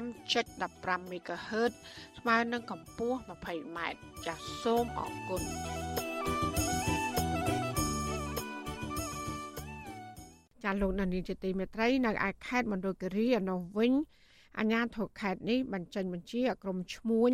[0.00, 1.72] 15.15 MHz
[2.18, 3.78] ស្មើនឹងកម្ពស់ 20m
[4.26, 5.42] ចាសសូមអរគុណ
[10.64, 13.92] ចាលោកនានីជាទីមេត្រីនៅឯខេត្តមណ្ឌលគិរីឯនោះវិញ
[14.58, 17.32] អាជ្ញាធរខេត្តនេះបញ្ចេញបញ្ជាឲ្យក្រុមឈ្មួញ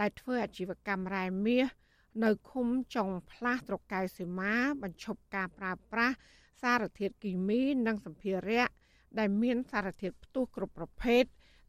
[0.00, 1.66] ដែលធ្វើអាជីវកម្មរ៉ែមាស
[2.24, 6.16] នៅឃុំចុងផ្លាស់ត្រកែសីមាបញ្ឈប់ការប្រើប្រាស់
[6.62, 8.66] សារធាតុគីមីនិងសម្ភារៈ
[9.18, 11.24] ដែលមានសារធាតុផ្ទុះគ្រប់ប្រភេទ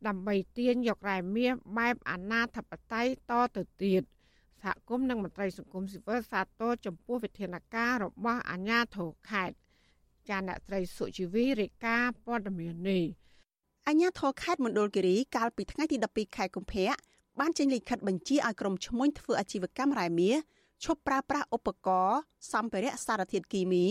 [0.08, 4.04] ដើម្បីទាញយករ៉ែមាសបែបអាណាធិបតេយ្យតទៅទៀត
[4.64, 9.56] សហគមន៍និងមន្ត្រីសង្គមស៊ីវិលសាទរចំពោះវិធានការរបស់អាជ្ញាធរខេត្ត
[10.30, 13.06] ចាអ្នកស្រីសុជីវីរាយការណ៍ព័ត៌មាននេះ
[13.88, 16.90] អាជ្ញាធរខេត្តមណ្ឌលគិរីកាលពីថ្ងៃទី12ខែកុម្ភៈ
[17.40, 20.36] បានចេញលិខិតបញ្ជាឲ្យក្រុមឈ្មួញធ្វើអាជីវកម្មរ៉ែមាស
[20.84, 22.20] ឈប់ប្រើប្រាស់ឧបករណ៍
[22.54, 23.86] សម្ភារៈសារធាតុគីមី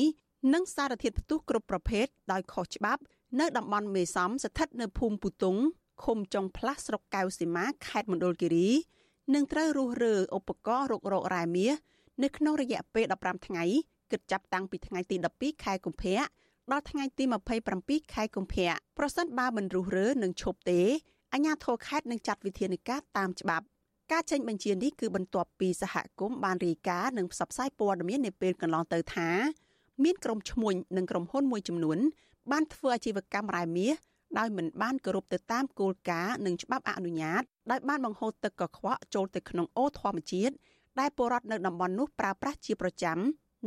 [0.55, 3.03] និងសារធាតុផ្ទុះគ្រប់ប្រភេទដោយខុសច្បាប់
[3.41, 5.57] នៅតំបន់មេសំស្ថិតនៅភូមិពុទុង
[6.05, 8.69] ឃុំចុងផ្លាស់ស្រុកកៅសីមាខេត្តមណ្ឌលគិរី
[9.35, 11.73] នឹងត្រូវរុះរើឧបករណ៍រុករករ៉ែមាស
[12.23, 13.65] នៅក្នុងរយៈពេល15ថ្ងៃ
[14.11, 16.19] គិតចាប់តាំងពីថ្ងៃទី12ខែកុម្ភៈ
[16.73, 17.25] ដល់ថ្ងៃទី
[17.69, 20.81] 27ខែកុម្ភៈប្រសិនបើមិនរុះរើនឹងឈប់ទេ
[21.37, 23.64] អាជ្ញាធរខេត្តនឹងចាត់វិធានការតាមច្បាប់
[24.12, 29.31] ការចេញបញ្ជានេះគឺបន្ទាប់ពីសហគមន៍បានរាយការណ៍និងផ្សព្វផ្សាយព័ត៌មាននាពេលកន្លងទៅថា
[30.05, 31.99] មានក្រុមឈ្មួញនិងក្រុមហ៊ុនមួយចំនួន
[32.53, 33.94] បានធ្វើអាជីវកម្មរ៉ែមាស
[34.38, 40.55] ដោយមិនបានគោរពទៅតាមគោលការណ៍និងច្បាប់អនុញ្ញាតដោយបានបង្ហូរទឹកកខ្វក់ចូលទៅក្នុងអូរធម្មជាតិ
[41.01, 43.18] ដែលពលរដ្ឋនៅតំបន់នោះប្រើប្រាស់ជាប្រចាំ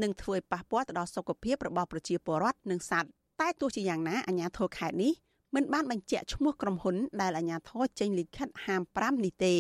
[0.04, 3.10] និងធ្វើឲ្យប៉ះពាល់ទៅដល់សុខភាពរបស់ប្រជាពលរដ្ឋនិងសត្វ
[3.42, 5.14] តែទោះជាយ៉ាងណាអាជ្ញាធរខេត្តនេះ
[5.55, 9.55] មិនបានបញ្ជាក់ឈ្មោះក្រុមហ៊ុនដែលអាជ្ញាធរចេញលិខិតហាម5នេះទេ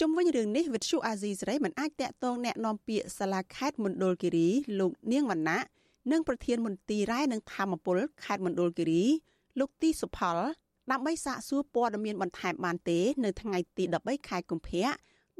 [0.00, 5.64] ជុំវិញរឿងនេះវិទ្យុអាស៊ីសេរីមិនអាចតាក់ទងแนะនាំពាក្យសាលាខេត្តមណ្ឌលគិរីលោកនាងវណ្ណៈ
[6.12, 9.04] និងប្រធានមន្ទីររ៉ែនិងធម្មពលខេត្តមណ្ឌលគិរី
[9.58, 10.38] លោកទីសុផល
[10.90, 14.88] ដើម្បីសាកសួរព័ត៌មានបន្ថែមបានទេ នៅថ្ងៃទី13ខែកុម្ភៈ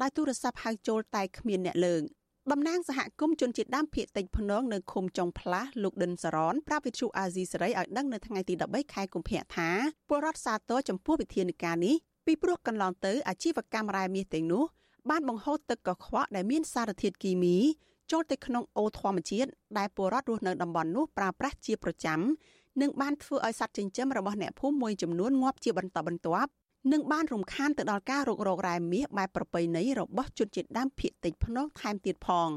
[0.00, 2.02] ដោយទូរស័ព្ទហៅចូលតែគ្មានអ្នកលើក
[2.51, 9.69] តំណាងសហគមន៍ជនជាតិដើមភាគតិចភ្នងនៅឃុំចុងផ្លាស់លោកដិនសរនប្រាប់វិទ្យុអាស៊ីសេរីឲ្យដឹងនៅថ្ងៃទី13ខែកុម្ភៈថា
[10.09, 14.63] ពលរដ្ឋសាទរចំពោះវិធានការនេះពីព្រោះកន្លងទៅអាជីវកម្មរ៉ែមាសទាំងនោះ
[15.09, 17.57] បានបង្ហូរទឹកកខ្វក់ដែលមានសារធាតុគីមី
[18.11, 22.19] ចូលទៅក្នុងអូរធម្មជាតិដែលពលរដ្ឋរស់នៅតំបន់នោះប្រើប្រាស់ជាប្រចាំ
[22.81, 26.51] និងបានធ្វើឲ្យសត្វចិញ្ចឹមរបស់អ្នកភូមិមួយចំនួនងាប់ជាបន្តបន្ទាប់
[26.91, 32.49] និងបានរំខានទៅដល់ការរករករ៉ែមាសបែបប្រពៃណីរបស់ជនជាតិដើមភាគតិចភ្នងថែមទៀតផង។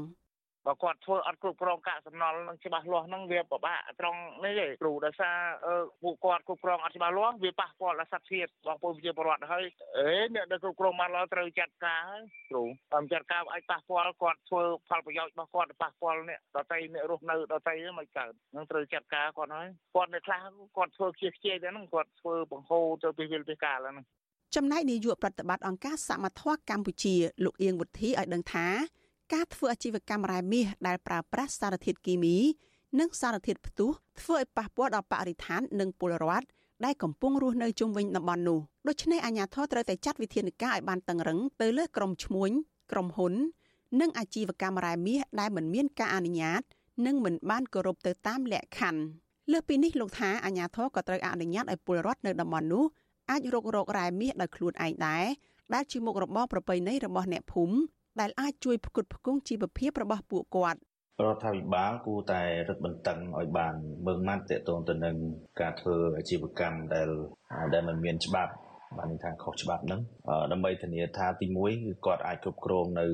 [0.67, 5.35] បើគាត់ធ្វើអត់គ្រប់គ្រងកាកសំណល់នឹងច្បាស់លាស់ហ្នឹងវាពិបាកត្រង់នេះទេគ្រូដោយសារ
[6.03, 9.63] ពួកគាត់គ្រប់គ្រងអត់ច្បាស់លាស់វាប៉ះពាល់ដល់សត្វជាតិបងប្អូនប្រជាពលរដ្ឋហើយ
[9.97, 20.41] អេអ្នកដែលគ្រប់គ្រងបានឡើយត្រូវចាត់ការហើយគ្រូតាមចាត់ការអាចប៉ះពាល់គាត់ធ្វើផលប្រយោជន៍របស់គាត់ប៉ះពាល់អ្នកដតីអ្នករស់នៅដតីមិនកើតនឹងត្រូវចាត់ការគាត់ហើយគាត់នៅខ្លះ
[20.77, 24.05] គាត់ធ្វើខ្ជិះខ្ជាយទៅហ្នឹងគាត់ធ្វើបង្ហូរទៅពីវិលពីកាលហ្នឹង
[24.55, 28.67] ចំណែកនាយកប្រតិបត្តិអង្គការសមត្ថៈកម្ពុជាលោកអៀងវុធីឲ្យដឹងថា
[29.33, 32.37] ការធ្វើអាជីវកម្មរ៉ែមាសដែលប្រើប្រាស់សារធាតុគីមី
[32.99, 36.47] និងសារធាតុផ្ទុះធ្វើឲ្យប៉ះពាល់ដល់បរិស្ថាននិងពលរដ្ឋ
[36.85, 42.51] ដែលកំពុងរស់នៅជុំវិញតំបន់នោះដូច្នេះអាជ្ញាធរត្រូវតែចាត់វិធានការឲ្យបានតឹងរឹងទៅលើក្រុមឈ្មួញ
[42.91, 43.33] ក្រុមហ៊ុន
[44.01, 46.61] និងអាជីវកម្មរ៉ែមាសដែលមិនមានការអនុញ្ញាត
[47.05, 49.01] និងមិនបានគោរពទៅតាមលក្ខខណ្ឌ
[49.51, 52.85] លើសពីនេះលោកថាអាជ្ញាធរក៏ត្រូវអនុញ្ញាតឲ្យពលរដ្ឋនៅតំបន់នោះ
[53.31, 55.25] អាចរករករ៉ែមាសដោយខ្លួនឯងដែរ
[55.73, 57.75] ដែលជាមុខរបរប្រពៃណីរបស់អ្នកភូមិ
[58.19, 60.79] ដែលអាចជួយផ្គត់ផ្គង់ជីវភាពរបស់ពួកគាត់
[61.23, 63.75] រដ្ឋាភិបាលគួរតែរឹតបន្តឹងឲ្យបាន
[64.07, 65.15] មើងម៉ាត់តកតងទៅនឹង
[65.61, 67.09] ការធ្វើអាជីវកម្មដែល
[67.73, 68.53] ដែលមិនមានច្បាប់
[68.97, 70.01] បានន័យថាខុសច្បាប់ហ្នឹង
[70.51, 73.07] ដើម្បីធានាថាទី1គឺគាត់អាចគ្រប់គ្រងនៅ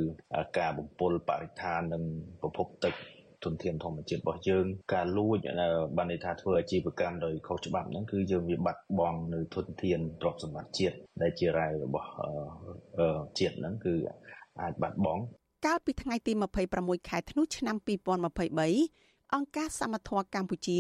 [0.60, 2.04] ការបំពុលបរិស្ថាននិង
[2.42, 2.94] ប្រភពទឹក
[3.44, 5.38] ធនធានធម្មជាតិរបស់យើងការលួច
[5.98, 12.10] បានន័យថាធ្វើអាជីវកម្មដោយខុសច្បាប់ហ្នឹងគឺយើងវាបាត់បង់នៅធនធានទ្រព្យសម្បត្តិជាតិដែលជារ៉ែរបស់
[13.40, 13.94] ជាតិហ្នឹងគឺ
[14.60, 15.22] អាចបាត់បង់
[15.66, 16.34] កាលពីថ្ងៃទី
[16.72, 17.76] 26ខែធ្នូឆ្នាំ
[18.56, 20.80] 2023អង្គការសមត្ថៈកម្ពុជា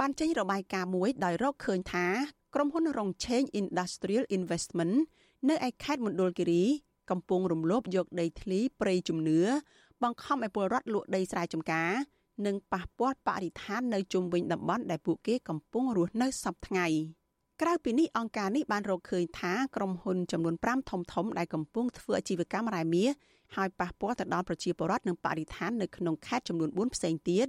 [0.00, 2.06] បានចេញរបាយការណ៍មួយដោយរកឃើញថា
[2.54, 4.94] ក្រុមហ៊ុនរងឆេង Industrial Investment
[5.48, 6.64] នៅឯខេត្តមណ្ឌលគិរី
[7.10, 9.40] កំពុងរំលោភយកដីធ្លីព្រៃជំនឿ
[10.02, 11.90] បង្ខំឲ្យពលរដ្ឋលក់ដីស្រែចម្ការ
[12.46, 16.86] និងប៉ះពាល់បរិស្ថាននៅជុំវិញតំបន់ដែលពួកគេកំពុងរស់នៅសពថ្ងៃ
[17.62, 23.10] ក្រៅពីនេះអង្គការនេះបានរកឃើញថាក្រុមហ៊ុនចំនួន5ធំធំដែលកំពុងធ្វើអាជីវកម្មរ៉ែមាស
[23.56, 27.46] ហើយប៉ះពាល់ទៅដល់ប្រជាពលរដ្ឋនិងបរិស្ថាននៅក្នុងខេត្តចំនួន4ផ្សេងទៀត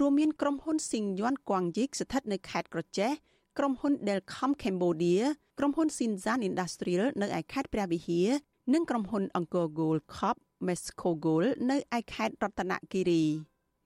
[0.00, 3.10] រួមមានក្រុមហ៊ុនស៊ីងយ័នគួងយីកស្ថិតនៅខេត្តក្រចេះ
[3.58, 5.22] ក្រុមហ៊ុន Delcom Cambodia
[5.58, 8.28] ក្រុមហ៊ុន Sinzan Industrial នៅឯខេត្តព្រះវិហារ
[8.74, 13.24] និងក្រុមហ៊ុន Angkor Gold Corp Mesco Gold នៅឯខេត្តរតនគិរី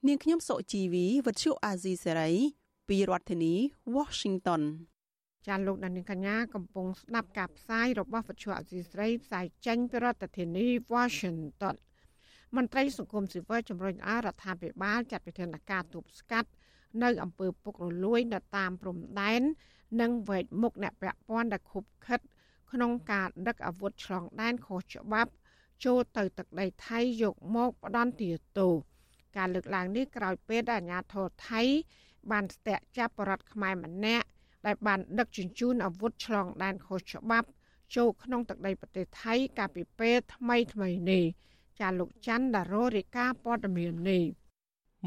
[0.06, 2.32] នាងខ្ញុំសុជីវីវិទ្យុអាស៊ីសេរី
[2.88, 3.54] ពីរដ្ឋធានី
[3.96, 4.62] Washington
[5.46, 11.76] ចាលោកដានីកញ្ញាកំពុងស្ដាប់ការផ្សាយរបស់វិទ្យុអាស៊ីសេរីផ្សាយចេញពីរដ្ឋធានី Washington
[12.56, 16.50] មន្ត្រីសង្គមស៊ីវិលជំរុញឲ្យរដ្ឋាភិបាលចាត់វិធានការទប់ស្កាត់
[17.02, 19.42] នៅអំពើពុករលួយនៅតាមព្រំដែន
[20.00, 22.20] និងវែកមុខអ្នកពាក់ព័ន្ធដែលខុបខិត
[22.72, 25.30] ក្នុងការដឹកអាវុធឆ្លងដែនខុសច្បាប់
[25.84, 28.68] ចូលទៅទឹកដីថៃយកមកផ្ដន់ទាទោ
[29.36, 31.62] ការលើកឡើងនេះក្រោយពេលដែលអាជ្ញាធរថៃ
[32.30, 34.26] បានស្ទាក់ចាប់បរដ្ឋខ្មែរម្នាក់
[34.66, 37.48] ដែលបានដឹកជញ្ជូនអាវុធឆ្លងដែនខុសច្បាប់
[37.96, 41.24] ចូលក្នុងទឹកដីប្រទេសថៃកាលពីពេលថ្មីថ្មីនេះ
[41.80, 44.24] ចាលោកច័ន្ទដារ៉ូរាយការណ៍ព័ត៌មាននេះ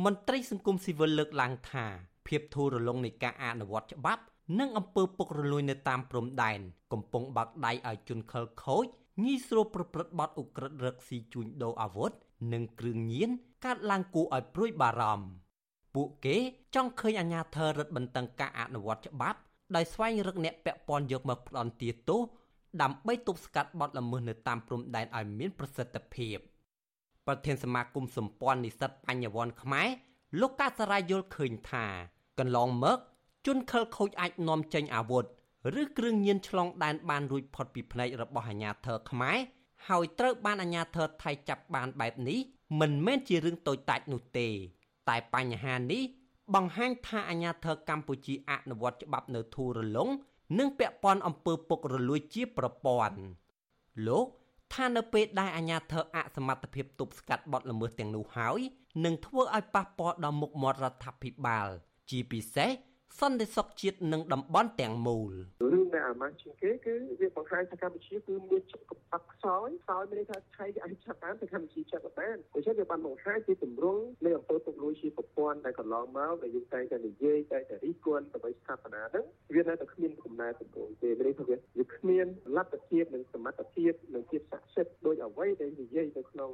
[0.04, 1.86] មន្ត្រីសង្គមស៊ីវិលលើកឡើងថា
[2.28, 4.24] ភាពធូររលុងនៃការអនុវត្តច្បាប់
[4.60, 6.60] និងអំពើពុករលួយនៅតាមព្រំដែន
[6.93, 8.86] កំពុងបើកដៃឲ្យជនខិលខូច
[9.24, 12.12] ងាយស្រួលប្រព្រឹត្តបទឧក្រិដ្ឋរកស៊ីជួញដូរអាវុធ
[12.54, 13.30] និងគ្រឿងញៀន
[13.65, 15.28] កាត់ឡើងគួរឲ្យព្រួយបារម្ភ
[15.96, 16.36] ពួកគេ
[16.76, 19.39] ចង់ឃើញអាជ្ញាធររឹតបន្តឹងការអនុវត្តច្បាប់
[19.75, 22.21] ដោយស្វែងរកអ្នកពាក់ព័ន្ធយកមកផ្ដន់ទាទោស
[22.82, 26.38] ដើម្បីទប់ស្កាត់បទល្មើសនៅតាមព្រំដែនឲ្យមានប្រសិទ្ធភាព
[27.27, 29.88] ប្រធានសមាគមសម្ព័ន្ធនិស្សិតបញ្ញវន្តខ្មែរ
[30.39, 31.86] លោកកាសរាយយល់ឃើញថា
[32.39, 32.97] កន្លងមក
[33.47, 35.25] ជនខិលខូចអាចនាំចេញអាវុធ
[35.82, 39.38] ឬគ្រឿងញៀនឆ្លងដែនបានរួចផុតពីភ្នែករបស់អាជ្ញាធរខ្មែរ
[39.88, 42.39] ហើយត្រូវបានអាជ្ញាធរថៃចាប់បានបែបនេះ
[42.80, 44.47] មិនមែនជារឿងតូចតាចនោះទេ
[45.10, 46.03] តែបញ្ហានេះ
[46.55, 50.10] បង្ហាញថាអាញាធរកម្ពុជាអនុវត្តច្បាប់នៅធូររលុង
[50.60, 53.17] និងពាក់ព័ន្ធអំពើពុករលួយជាប្រព័ន្ធ
[54.07, 54.25] លោក
[54.73, 58.60] ថានៅពេលដែលអាញាធរអសមត្ថភាពទប់ស្កាត់បទល្មើសទាំងនោះហើយ
[59.05, 61.67] នឹងធ្វើឲ្យប៉ះពាល់ដល់មុខមាត់រដ្ឋាភិបាល
[62.10, 62.71] ជាពិសេស
[63.20, 65.32] សន្តិសុខជាតិនិងតំបន់ទាំងមូល
[65.74, 86.52] រឿងដែលអាម៉ាស់ជាងគេគឺវាបង្ហាញថាកម្ពុជាគឺមានចិត្តកំបាក់ខ្សោយខ្សោយមានន័យថាថៃគេអាចចាប់បានតែកម្ពុជាចាប់បានដូច្នេះវាបានបង្ហាញពីទម្រង់នៃអំពើពុករលួយជាប្រព័ន្ធដែលកន្លងមកដែលយើងតែតែនិយាយតែតែរិះគន់ដើម្បីស្ថាបនាហ្នឹងវានៅតែគ្មានកំណែទម្រង់ទេមានន័យថាវាវាគ្មានលទ្ធភាពនិងសមត្ថភាពនិងភាពស័ក្តិសិទ្ធិដោយអ្វីដែលនិយាយនៅក្នុង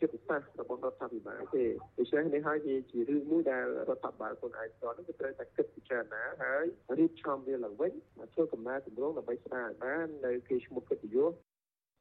[0.00, 1.64] យុទ្ធសាស្ត្ររបស់រដ្ឋាភិបាលទេ
[1.98, 6.64] ដូច្នេះនេះហើយវាជារឿងមួយដែលរដ្ឋាភិបាលខ្លួនឯងផ្ទាល់នឹងវាត្រូវតែគិតពិចារណាហើយ
[6.98, 7.92] រៀបចំវាឡើងវិញ
[8.32, 11.32] ធ្វើកំណែទម្រង់ដើម្បីស្ដារឲ្យបាននៅគេឈ្មោះកិត្តិយស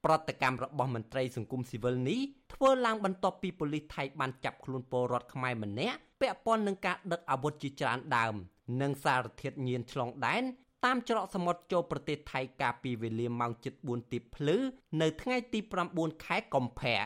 [0.05, 2.19] ប្រតិកម្មរបស់មន្ត្រីសង្គមស៊ីវិលនេះ
[2.53, 8.35] ធ្វើឡើងបន្ទាប់ពីប៉ូលីសថៃបានចាប់ខ្លួនពលរដ្ឋខ្មែរម្នាក់ពាក់ព័ន្ធនឹងការដឹកអាវុធជាច្រើនដើម
[8.81, 10.43] និងសារធាតុញៀនឆ្លងដែន
[10.85, 14.57] តាមច្រកសមុទ្រចូលប្រទេសថៃកាលពីវេលាម៉ោង7:04ទីភ្លឺ
[15.01, 15.59] នៅថ្ងៃទី
[15.91, 16.97] 9ខែកុម្ភៈ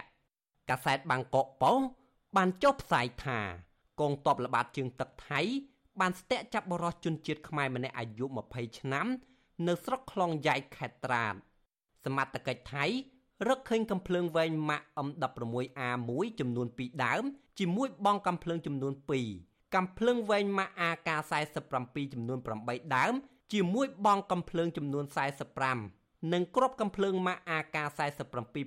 [0.69, 1.87] កាសែតបាងកកប៉ុស្តិ៍
[2.35, 3.39] បានចុះផ្សាយថា
[3.99, 5.41] កងទ័ពល្បាតជើងទឹកថៃ
[6.01, 9.07] បានស្ទាក់ចាប់បរិសុជនជាតិខ្មែរម្នាក់អាយុ20ឆ្នាំ
[9.67, 11.35] នៅស្រុកខ្លងយ៉ៃខេត្តត្រាត
[12.05, 12.85] សមត្ថកិច្ចថៃ
[13.47, 17.23] រកឃើញកំភ្លើងវែងម៉ាក់ M16A1 ចំនួន2ដើម
[17.59, 18.93] ជាមួយបងកំភ្លើងចំនួន
[19.33, 23.13] 2កំភ្លើងវែងម៉ាក់ AK47 ចំនួន8ដើម
[23.53, 25.05] ជាមួយបងកំភ្លើងចំនួន
[25.69, 28.19] 45និងគ្រាប់កំភ្លើងម៉ាក់ AK47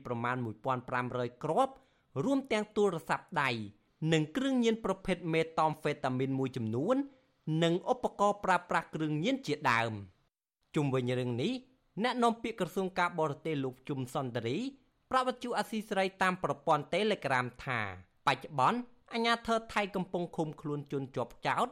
[0.06, 0.36] ប្រមាណ
[0.88, 1.72] 1500គ្រាប់
[2.24, 3.50] រួមទាំងទូរស័ព្ទដៃ
[4.12, 6.96] និងគ្រឿងញៀនប្រភេទមេតាំហ្វេតាមីនមួយចំនួន
[7.62, 9.92] និងឧបករណ៍ប្រើប្រាស់គ្រឿងញៀនជាដើម
[10.74, 11.52] ជុំវិញរឿងនេះ
[12.02, 14.58] អ្នកនាំពាក្យក្រសួងការបរទេសលោកជុំសន្តិរី
[15.10, 17.80] ប្រាប់វិទ្យុអាស៊ីសេរីតាមប្រព័ន្ធ Telegram ថា
[18.26, 18.78] បច្ចុប្បន្ន
[19.12, 21.68] អាជ្ញាធរថៃកំពុងឃុំខ្លួនជនជាប់ចោត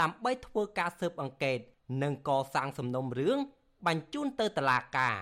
[0.00, 1.58] ដើម្បីធ្វើការស៊ើបអង្កេត
[2.02, 3.38] និងកសាងសំណុំរឿង
[3.86, 5.16] បញ្ជូនទៅតុលាការ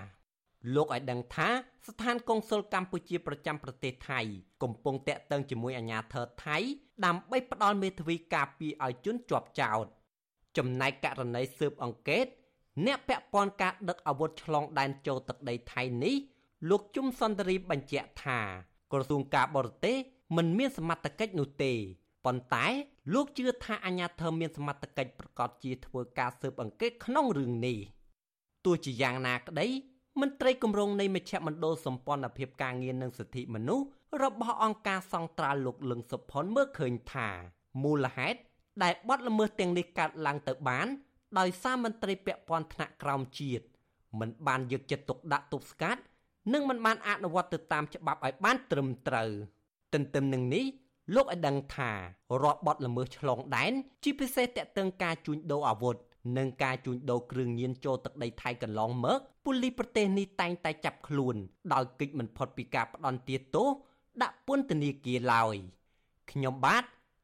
[0.75, 1.49] លោកឲ្យដឹងថា
[1.87, 4.19] ស្ថានកុងស៊ុលកម្ពុជាប្រចាំប្រទេសថៃ
[4.63, 6.57] កំពុងតាក់ទងជាមួយអាជ្ញាធរថៃ
[7.05, 9.85] ដើម្បីផ្ដល់មេធាវីការពារឲ្យជនជាប់ចោត
[10.57, 12.25] ចំណែកករណីស៊ើបអង្កេត
[12.85, 16.15] អ្នកពាក់ព័ន្ធការដឹកអាវុធឆ្លងដែនចូលទឹកដីថៃនេះ
[16.69, 18.39] លោកជុំសន្តិរីបញ្ជាក់ថា
[18.91, 19.95] ក្រសួងការបរទេស
[20.37, 21.73] មិនមានសមត្ថកិច្ចនោះទេ
[22.25, 22.65] ប៉ុន្តែ
[23.13, 27.77] លោកជឿថាអាញាធិបមានសមត្ថកិច្ចប្រកាសជាធ្វើការស៊ើបអង្កេតក្នុងរឿងនេះ
[28.65, 29.67] ទោះជាយ៉ាងណាក្តី
[30.21, 33.87] មន្ត្រីគម្រោងនៃមជ្ឈមណ្ឌលសម្ព័ន្ធភាពការងារនិងសិទ្ធិមនុស្ស
[34.23, 37.29] របស់អង្គការសង្ត្រាល់លោកលឹងសុផុនមើលឃើញថា
[37.83, 38.39] មូលហេតុ
[38.83, 40.87] ដែលបទល្មើសទាំងនេះកើតឡើងទៅបាន
[41.39, 43.63] ដោយសារមន្ត្រីពាក់ព័ន្ធថ្នាក់ក្រោមជាតិ
[44.19, 46.01] មិនបានយកចិត្តទុកដាក់ទប់ស្កាត់
[46.53, 49.29] និងមិនបានអនុវត្តទៅតាមច្បាប់ឲ្យបានត្រឹមត្រូវ
[49.93, 50.65] ទន្ទឹមនឹងនេះ
[51.15, 51.91] លោកឲ្យដឹងថា
[52.41, 55.95] រាល់បទល្មើសឆ្លងដែនជាពិសេសតាក់ទងការជួញដូរអាវុធ
[56.37, 61.35] និងការជួញដូរគ្រឿងញៀនចូលទឹកដីថៃកន្លងមកប៉ូលីសប្រទេសនេះតែងតែចាប់ខ្លួន
[61.73, 63.67] ដោយគិច្ចមិនផុតពីការផ្ដន់ទាទោស
[64.21, 65.55] ដាក់ពន្ធនាគារឡើយ
[66.31, 66.83] ខ្ញុំបាទ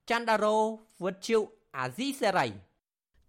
[0.09, 0.57] ច័ន្ទដារោ
[1.03, 1.39] វុទ្ធុ
[1.77, 2.47] អាស៊ីសេរី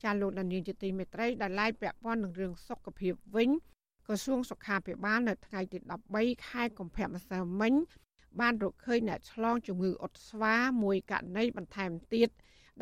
[0.02, 3.50] ចាលោកដានៀងជាទីមេត្រីដែលឡាយពាក់ព័ន្ធនឹងរឿងសុខភាពវិញ
[4.06, 5.78] ក្រសួងសុខាភិបាលនៅថ្ងៃទី
[6.12, 7.74] 13ខែកុម្ភៈម្សិលមិញ
[8.40, 12.28] បានរកឃើញអ្នកឆ្លងជំងឺអុតស្វាមួយករណីបន្ថែមទៀត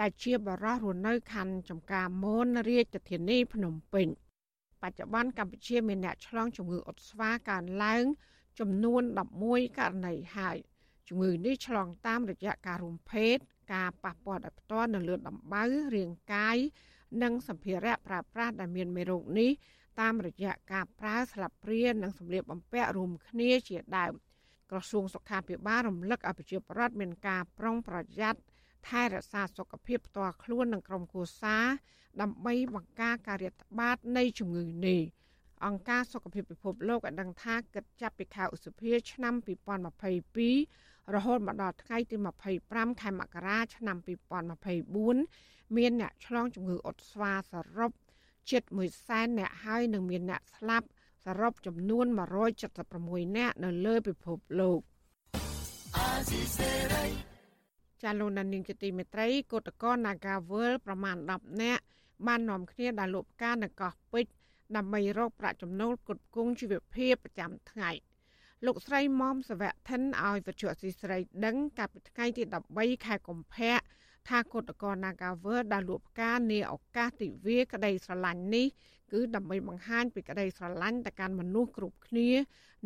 [0.00, 4.08] ដែលជាបរិះរស់នៅខណ្ឌចំការមនរាជធានីភ្នំពេញ
[4.82, 8.04] បច្ចុប្បន្នកម្ពុជាមានអ្នកឆ្លងជំងឺអុតស្វាកើនឡើង
[8.58, 9.02] ចំនួន
[9.40, 10.56] 11ករណីហើយ
[11.08, 13.36] ជំងឺនេះឆ្លងតាមរយៈការរួមភេទ
[13.74, 15.64] ការប៉ះពាល់ដោយផ្ទាល់នៅលើដំបៅ
[15.94, 16.56] រាងកាយ
[17.22, 19.50] និងសម្ភារៈប្រើប្រាស់ដែលមានមេរោគនេះ
[20.00, 24.12] តាមរយៈការប្រើស្លាបព្រានិងសម្លៀកបំពាក់រួមគ្នាជាដើម
[24.70, 28.40] ក្រសួងសុខាភិបាលរំលឹកឲ្យប្រជាពលរដ្ឋមានការប្រុងប្រយ័ត្ន
[28.88, 31.66] ថែរក្សាសុខភាពផ្ទាល់ខ្លួននិងក្រុមគ្រួសារ
[32.20, 35.02] ដើម្បីបង្ការការរាតត្បាតនៃជំងឺនេះ
[35.64, 39.34] អង្គការសុខភាពពិភពលោកបានដឹងថាគិតចាប់ពីខែឧសភាឆ្នាំ
[40.00, 42.16] 2022 រហូតមកដល់ថ្ងៃទី
[42.58, 43.96] 25ខែមករាឆ្នាំ
[44.86, 47.92] 2024មានអ្នកឆ្លងជំងឺអុតស្វាសរុប
[48.50, 50.86] ជិត1សែនអ្នកហើយនិងមានអ្នកស្លាប់
[51.24, 52.06] សរុបចំនួន
[52.70, 54.80] 176នាក់នៅលើពិភពលោក
[58.02, 61.82] ចាលោកនានីជាទីមេត្រីកោតកល Nagawal ប្រមាណ10នាក់
[62.26, 64.32] បាននាំគ្នាដល់លូបការនៅកោះពេជ្រ
[64.76, 67.90] ដើម្បីរកប្រាក់ចំណូលផ្គត់ផ្គង់ជីវភាពប្រចាំថ្ងៃ
[68.64, 72.42] លោកស្រីមុំសវៈថិនឲ្យវិទ្យុអស៊ីស្រីដឹងកាលពីថ្ងៃទី
[72.74, 73.76] 13ខែកុម្ភៈ
[74.28, 78.66] ថាកោតក្រ Nagaver ដែលលួចផ្កានាឱកាសទិវាក្តីស្រឡាញ់នេះ
[79.12, 82.28] គឺដើម្បីបង្ហាញពីក្តីស្រឡាញ់ទៅកាន់មនុស្សគ្រប់គ្នា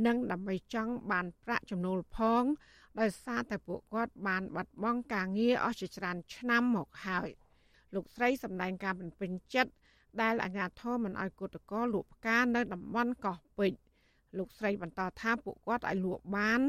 [0.07, 2.45] និងដើម្បីចង់បានប្រាក់ចំណូលផង
[3.01, 7.29] ដោយសារតែពួកគាត់បានបាត់បង់ការងារអស់ជាច្រើនឆ្នាំមកហើយ
[7.95, 9.73] លោកស្រីសម្ដែងការមិនពេញចិត្ត
[10.23, 13.90] ដែលអាជ្ញាធរមិនអោយគឧតកោលក់ផ្កានៅតំបន់កោះពេជ្រ
[14.39, 16.61] លោកស្រីបន្តថាពួកគាត់អាចលក់បាន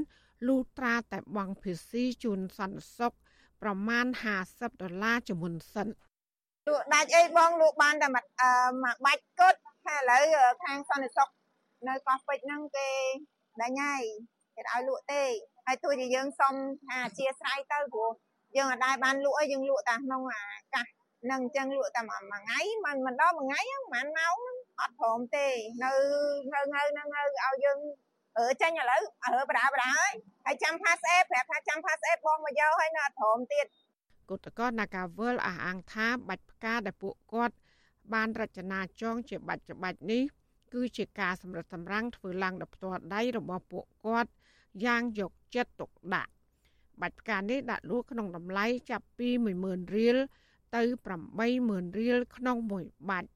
[0.47, 3.13] លុះត្រាតែបង់ភាសីជូនសន្តិសុខ
[3.61, 4.05] ប្រមាណ
[4.43, 5.91] 50ដុល្លារជាមុនសិនល
[6.79, 8.21] ក់ដាច់អីបងលក់បានតែមួ
[8.93, 10.23] យបាច់គត់តែឥឡូវ
[10.63, 11.29] ខាងសន្តិសុខ
[11.87, 12.89] នៅកោះពេជ្រហ្នឹងគេ
[13.61, 14.03] ដាច់ហើយ
[14.55, 15.23] គេឲ្យលក់ទេ
[15.65, 16.53] ហើយទោះជាយើងសុំ
[16.87, 18.11] ថាអធិស្ឋានទៅព្រោះ
[18.57, 20.43] យើងអត់ដែរបានលក់អីយើងលក់តែក្នុងអា
[20.73, 20.85] កាស
[21.31, 25.47] នឹងអញ្ចឹងលក់តែមួយថ្ងៃមិនមិនដល់មួយថ្ងៃហ្នឹងប្រហែលម៉ោងហ្នឹង អត់ព្រមទេ
[25.83, 25.91] នៅ
[26.53, 27.79] នៅនៅនៅឲ្យយើង
[28.37, 30.13] អឺចាញ់ឥឡូវអើបដាបដាហើយ
[30.45, 33.65] ហើយចាំផាសអេប្រាប់ថាចាំផាសអេបងមកយកហើយនៅអត់ព្រមទៀត
[34.29, 37.55] គតកោណាកាវលអះអាងថាបាច់ផ្កាដែលពួកគាត់
[38.13, 40.23] បានរចនាចងជាបាច់ច្បាច់នេះ
[40.73, 44.31] គឺជាការសម្រិតសម្រាំងធ្វើឡើងដោយផ្ទាល់ដៃរបស់ពួកគាត់
[44.85, 46.31] យ៉ាងយកចិត្តទុកដាក់
[47.01, 49.29] បាច់ផ្កានេះដាក់លក់ក្នុងតម្លៃចាប់ពី
[49.61, 50.17] 10000រៀល
[50.75, 50.81] ទៅ
[51.39, 53.29] 80000រៀលក្នុងមួយបាច់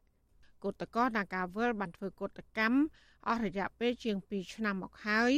[0.65, 2.79] គឧតកោនាការវលបានធ្វើកុតកម្ម
[3.27, 5.31] អស់រយៈពេលជាង2ឆ្នាំមកហើយ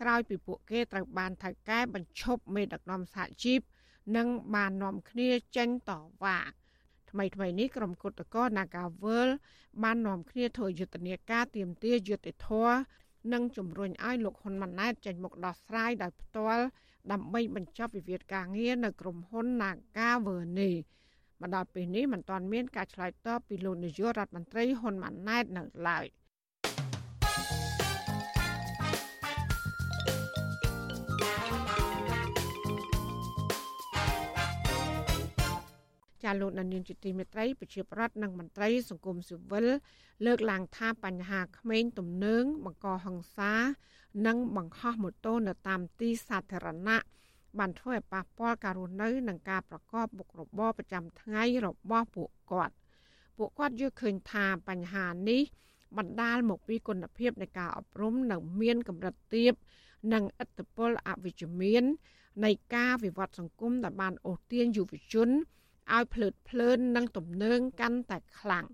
[0.00, 3.60] ក្រោយពីពួកគេត្រូវបានថៅកែបញ្ឈប់មេដឹកនាំសហជីព
[4.16, 5.92] និងបាននាំគ្នាចេញត
[6.22, 6.38] វ៉ា
[7.10, 9.28] ថ្មីថ្មីនេះក្រុមគុតកោ Nagawal
[9.82, 12.70] បាននាំគ្នាធ្វើយុទ្ធនាការទៀមទាយុទ្ធធរ
[13.32, 16.64] និងជំរុញឲ្យលោកហ៊ុនម៉ាណែតចេញមុខដោះស្រាយដោយផ្ទាល់
[17.12, 20.74] ដើម្បីបញ្ចប់វិវាទការងារនៅក្រុមហ៊ុន Nagawal នេះ
[21.42, 26.06] មកដល់ពេលនេះមិនទាន់មានការឆ្លើយតបពីលោកនាយករដ្ឋមន្ត្រីហ៊ុនម៉ាណែតនៅឡើយ
[36.22, 39.66] ចាលោកនានីជាទីមេត្រីប្រជាប្រដ្ឋនិងមន្ត្រីសង្គមស៊ីវិល
[40.26, 43.52] លើកឡើងថាបញ្ហាក្មេងទំនើងបង្កហិង្សា
[44.26, 47.02] និងបង្ហោះម៉ូតូនៅតាមទីសាធារណៈ
[47.58, 52.74] បានធ្វើឲ្យប៉ះពាល់ការរស់នៅនិងការប្រកបមុខរបរប្រចាំថ្ងៃរបស់ពួកគាត់
[53.36, 55.42] ពួកគាត់យល់ឃើញថាបញ្ហានេះ
[55.98, 59.52] បណ្ដាលមកពីគុណភាពនៃការអប់រំនៅមានកម្រិតទាប
[60.12, 61.84] និងឥទ្ធិពលអវិជ្ជមាន
[62.44, 65.28] នៃការវិវត្តសង្គមដែលបានអូសទាញយុវជន
[65.94, 68.66] ឲ្យភ្លើតភ្លើននិងទំនើងកាន់តែខ្លាំង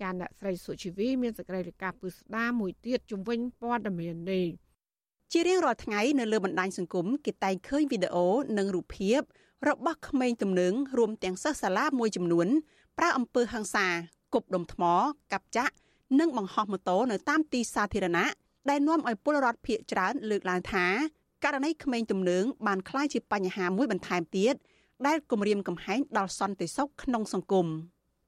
[0.00, 4.46] ចាអ្នកស្រីសុជីវីមានសេចក្តីរាយការណ៍ពឹស្ដាមួយទៀតជំវិញព័ត៌មាននេះ
[5.34, 8.26] ជារៀងរាល់ថ្ងៃនៅលើបណ្ដាញសង្គមគេតែងឃើញវីដេអូ
[8.58, 9.20] និងរូបភាព
[9.68, 12.48] របស់ក្មេងទំនើងរួមទាំងសិស្សសាលាមួយចំនួន
[12.98, 13.86] ប្រើអំពើហិង្សា
[14.34, 14.82] គប់ដុំថ្ម
[15.32, 15.74] កាប់ចាក់
[16.20, 18.30] និងបង្ហោះម៉ូតូនៅតាមទីសាធារណៈ
[18.70, 20.86] ដែលនាំឲ្យពលរដ្ឋភៀសច្រើនលើកឡើងថា
[21.44, 24.54] ករណីក្មេងទំនើងបានក្លាយជាបញ្ហាមួយបន្ថែមទៀត
[25.06, 27.66] ដែលគំរាមកំហែងដល់សន្តិសុខក្នុងសង្គម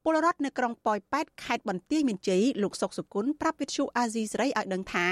[0.05, 5.07] ពលរដ្ឋនៅក្រុងប៉ោយប៉ែតខេត្តបន្ទាយមានជ័យលោកសុកសុគន្ធប្រាប់វិទ្យុអាស៊ីសេរីឲ្យដឹងថា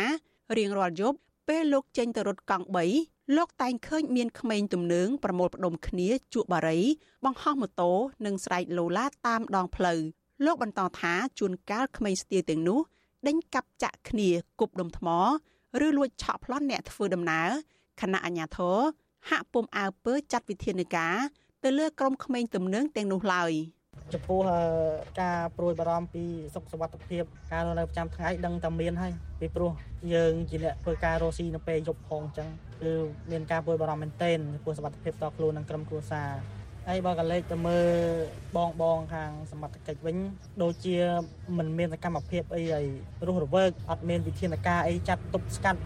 [0.56, 1.18] រៀងរាល់យប់
[1.54, 2.66] ពេលលោកចេញទៅរត់កង់
[3.00, 6.80] 3លោកតែងឃើញមានក្មេងទំនើងប្រមូលផ្ដុំគ្នាជក់បារី
[7.24, 7.92] បង្ហោះម៉ូតូ
[8.26, 10.00] និងស្រែកឡូឡាតាមដងផ្លូវ
[10.44, 12.80] លោកបន្តថាជួនកាលក្មេងស្ទាយទាំងនោះ
[13.26, 14.28] ដេញកាប់ចាក់គ្នា
[14.60, 15.08] គប់ដុំថ្ម
[15.86, 17.48] ឬលួចឆក់ប្លន់អ្នកធ្វើដំណើរ
[18.00, 18.78] ខណៈអាជ្ញាធរ
[19.30, 21.16] ហាក់ពុំអើពើចាត់វិធានការ
[21.64, 23.52] ទៅលើក្រុមក្មេងទំនើងទាំងនោះឡើយ
[24.14, 24.40] ចំពោះ
[25.20, 26.24] ការព្រួយបារម្ភពី
[26.54, 29.72] សុខសុវត្ថិភាពការនៅប្រចាំថ្ងៃដឹងតែមានហើយពីព្រោះ
[30.14, 32.48] យើងជាអ្នកធ្វើការរស់ស៊ីនៅពេលយប់ផងអញ្ចឹង
[32.82, 32.92] គឺ
[33.30, 36.30] មានការព្រួយបារម្ភមែនទែនចំពោះសុវត្ថិភាពតខ្លួននិងក្រុមគ្រួសារ
[36.88, 37.88] ហើយបើកលេចទៅមើល
[38.56, 40.16] បងបងខាងសមត្ថកិច្ចវិញ
[40.62, 40.96] ដូចជា
[41.58, 42.86] មិនមានសកម្មភាពអីឲ្យ
[43.26, 45.80] រស់រវើកអត់មានវិធានការអីចាត់ទប់ស្កាត់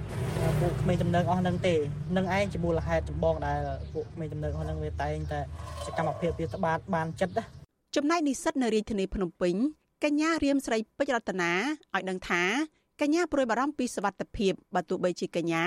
[0.60, 1.74] ពួកក្មេងចំណើងអស់នឹងទេ
[2.16, 3.58] នឹងឯងជាមូលហេតុចម្បងដែល
[3.94, 5.40] ពួកក្មេងចំណើងអស់នឹងវាតែងតែ
[5.86, 7.63] សកម្មភាពវាស្បាតបានចិត្តណា
[7.98, 9.54] ចំណែកនិស្សិតនៅរាជធានីភ្នំពេញ
[10.04, 11.52] កញ្ញារៀមស្រីពេជ្ររតនា
[11.94, 12.42] ឲ្យដឹងថា
[13.00, 15.64] កញ្ញាព្រួយបារម្ភពីសវត្ថិភាពបើទោះបីជាកញ្ញា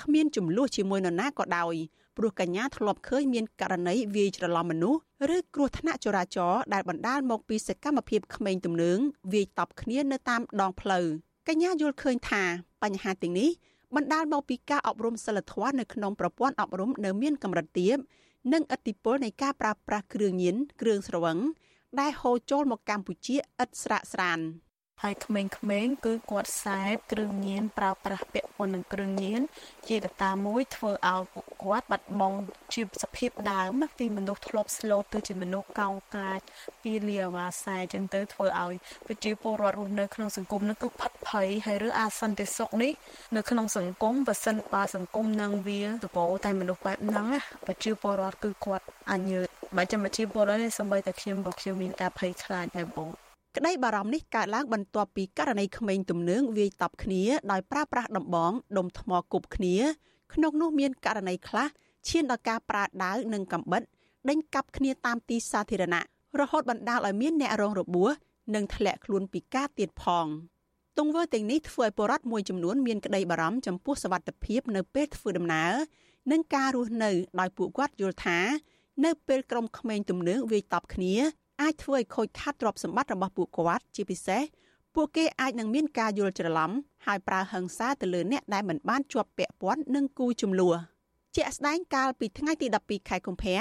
[0.00, 1.74] គ្មានចំនួនជាមួយនរណាក៏ដោយ
[2.16, 5.00] ព្រោះកញ្ញាធ្លាប់ឃើញមានករណីវាយច្រឡំមនុស្ស
[5.36, 8.98] ឬគ្រោះថ្នាក់ចរាចរណ៍ដែលបណ្ដាលមកពីសកម្មភាពក្មេងទំនើង
[9.32, 11.06] វាយតប់គ្នានៅតាមដងផ្លូវ
[11.48, 12.42] កញ្ញាយល់ឃើញថា
[12.82, 13.50] បញ្ហាទាំងនេះ
[13.94, 17.96] បណ្ដាលមកពីការអប់រំសិលធម៌នៅក្នុងប្រព័ន្ធអប់រំនៅមានកម្រិតទាប
[18.52, 21.38] និងឥទ្ធិពលនៃការប្រើប្រាស់គ្រឿងញៀនគ្រឿងស្រវឹង
[22.00, 24.38] ដែលហូរចូលមកកម្ពុជាឥតស្រាកស្រាន។
[25.02, 26.80] ហើយក្មេងៗគឺគាត់ខ្សែ
[27.12, 29.40] គ្រឿងញៀនប្រើប្រាស់ពាក់ព័ន្ធនឹងគ្រឿងញៀន
[29.88, 32.38] ជាកត្តាមួយធ្វើឲ្យពួកគាត់បាត់បង់
[32.74, 36.40] ជីវសភាពដើមពីមនុស្សធ្លាប់ស្លូតទៅជាមនុស្សកោងកាច
[36.82, 38.74] ពីលាវ៉ាសែចឹងទៅធ្វើឲ្យ
[39.06, 42.92] ប្រជាពលរដ្ឋរស់នៅក្នុងសង្គមនោះគឺផិតភ័យហើយឬអាសន្តិសុខនេះ
[43.36, 47.26] នៅក្នុងសង្គមបើសិនបើសង្គមនឹងវាតពោតែមនុស្សបែបហ្នឹង
[47.66, 53.23] ប្រជាពលរដ្ឋគឺគាត់អញ្ញើតបើចាំប្រជាពលរដ្ឋនេះសម្បីតែខ្ញុំក៏ខ្ញុំមានការភ័យខ្លាចដែរបង
[53.56, 59.76] ក្តីបារម្ភនេះកើតឡើងបន្ទាប់ពីករណីក្មេងទំនើងវាយតប់គ្នាដោយប្រើប្រាស់ដំបងដុំថ្មគប់គ្នា
[60.34, 61.66] ក្នុងនោះមានករណីខ្លះ
[62.08, 63.82] ឈានដល់ការប្រើដាវនិងកាំបិត
[64.28, 66.02] ដេញកាប់គ្នាតាមទីសាធារណៈ
[66.40, 68.10] រហូតបណ្ដាលឲ្យមានអ្នករងរបួស
[68.54, 70.26] និងធ្លាក់ខ្លួនពិការទៀតផង
[70.98, 75.72] ទង្វើទាំងនេះធ្វើឲ្យពលរដ្ឋមួយចំនួនមានក្តីបារម្ភចំពោះសវត្ថិភាពនៅពេលធ្វើដំណើរ
[76.30, 78.38] និងការរស់នៅដោយពួកគាត់យល់ថា
[79.04, 81.14] នៅពេលក្រុមក្មេងទំនើងវាយតប់គ្នា
[81.60, 84.42] អាចធ្វើឲ្យខូចខាតទ្រព្យសម្បត្តិរបស់ពួកគាត់ជាពិសេស
[84.94, 86.70] ពួកគេអាចនឹងមានការយល់ច្រឡំ
[87.06, 90.76] ហើយប្រើហិង្សាទៅលើអ្នកដែលមិនបានជាប់ពាក់ព័ន្ធនឹងគូចំនួន
[91.36, 93.60] ជាក់ស្ដែងកាលពីថ្ងៃទី12ខែកុម្ភៈ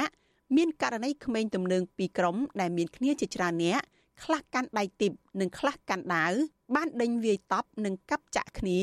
[0.56, 3.82] មានករណីក្មេងទំនើងពីរក្រុមដែលមានគ្នាជាច្រើនអ្នក
[4.24, 6.34] ខ្លះកាន់ដៃទីបនិងខ្លះកាន់ដាវ
[6.76, 8.80] បានដេញវាយតប់និងកាប់ចាក់គ្នា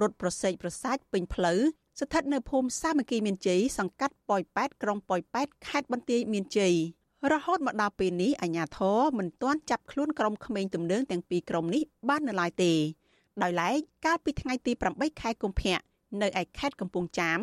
[0.00, 1.60] រត់ប្រសេកប្រសាច់ពេញផ្លូវ
[2.00, 6.74] ស្ថិតនៅភូមិសាមគ្គីមានជ័យសង្កាត់ប៉ោយប៉ែតក្រុងប៉ោយប៉ែតខេត្តបន្ទាយមានជ័យ
[7.32, 12.72] រហូតមកដល់ពេលនេះអាជ្ញាធរមិនទាន់ចាប់ខ្លួនក្រុមក្មេងទំនើងទាំងពីរក្រុមនេះបាននៅឡើយទេ
[13.42, 15.78] ដោយឡែកកាលពីថ្ងៃទី8ខែកុម្ភៈ
[16.22, 17.40] នៅឯខេត្តកំពង់ចាម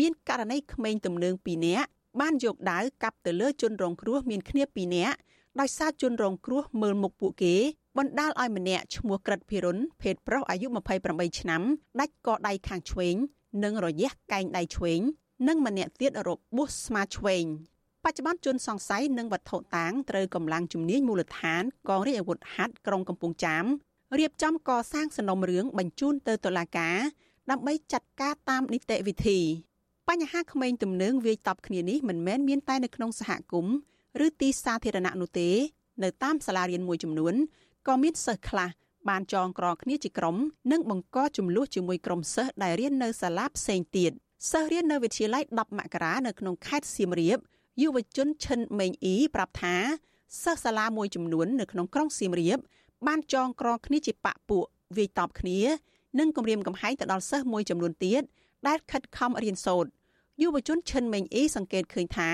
[0.00, 1.88] មានករណីក្មេងទំនើង2នាក់
[2.20, 5.16] បានយកដាវកាប់ទៅលើជនរងគ្រោះមានគ្នា2នាក់
[5.60, 7.54] ដោយសារជនរងគ្រោះមើលមុខពួកគេ
[7.98, 10.66] បណ្ដាលឲ្យម្នាក់ឈ្មោះក្រិតភិរុនភេទប្រុសអាយុ
[11.02, 11.62] 28ឆ្នាំ
[12.00, 13.16] ដាច់កដៃខាងឆ្វេង
[13.64, 15.00] និងរយះកែងដៃឆ្វេង
[15.48, 17.77] និងម្នាក់ទៀតរបួសស្មាឆ្វេងប
[18.10, 23.64] ច្ចុប្បន្នជនសង្ស័យនិងវត្ថុតាងត្រូវកម្លាំងជំនាញមូលដ្ឋានកងរាជអាវុធហត្ថក្រុងកំពង់ចាម
[24.18, 26.96] រៀបចំកសាងសំណុំរឿងបញ្ជូនទៅតុលាការ
[27.50, 29.38] ដើម្បីចាត់ការតាមនីតិវិធី
[30.08, 33.74] បញ្ហាក្មេងទំនើងវាយតប់គ្នានេះមិនមែនមានតែនៅក្នុងសហគមន៍
[34.26, 35.50] ឬទីសាធារណៈនោះទេ
[36.02, 37.34] នៅតាមសាលារៀនមួយចំនួន
[37.88, 38.68] ក៏មានសិស្សខ្លះ
[39.08, 40.36] បានចងក្រគ្នាជាក្រុម
[40.72, 44.12] និងបង្កចំនួនជាមួយក្រុមសិស្សដែលរៀននៅសាលាផ្សេងទៀត
[44.50, 47.38] សិស្សរៀននៅវិទ្យាល័យ10មករានៅក្នុងខេត្តសៀមរាប
[47.82, 49.76] យុវជនឈិនមេងអ៊ីប្រាប់ថា
[50.42, 52.58] សិស្សសាលាមួយចំនួននៅក្នុងក្រុងសៀមរាប
[53.06, 54.64] បានចងក្រគ្នាជាបកពួក
[54.96, 55.58] វាយតប់គ្នា
[56.18, 58.22] និងគំរាមកំហែងទៅដល់សិស្សមួយចំនួនទៀត
[58.68, 59.90] ដែលខិតខំរៀនសូត្រ
[60.42, 62.30] យុវជនឈិនមេងអ៊ីសង្កេតឃើញថា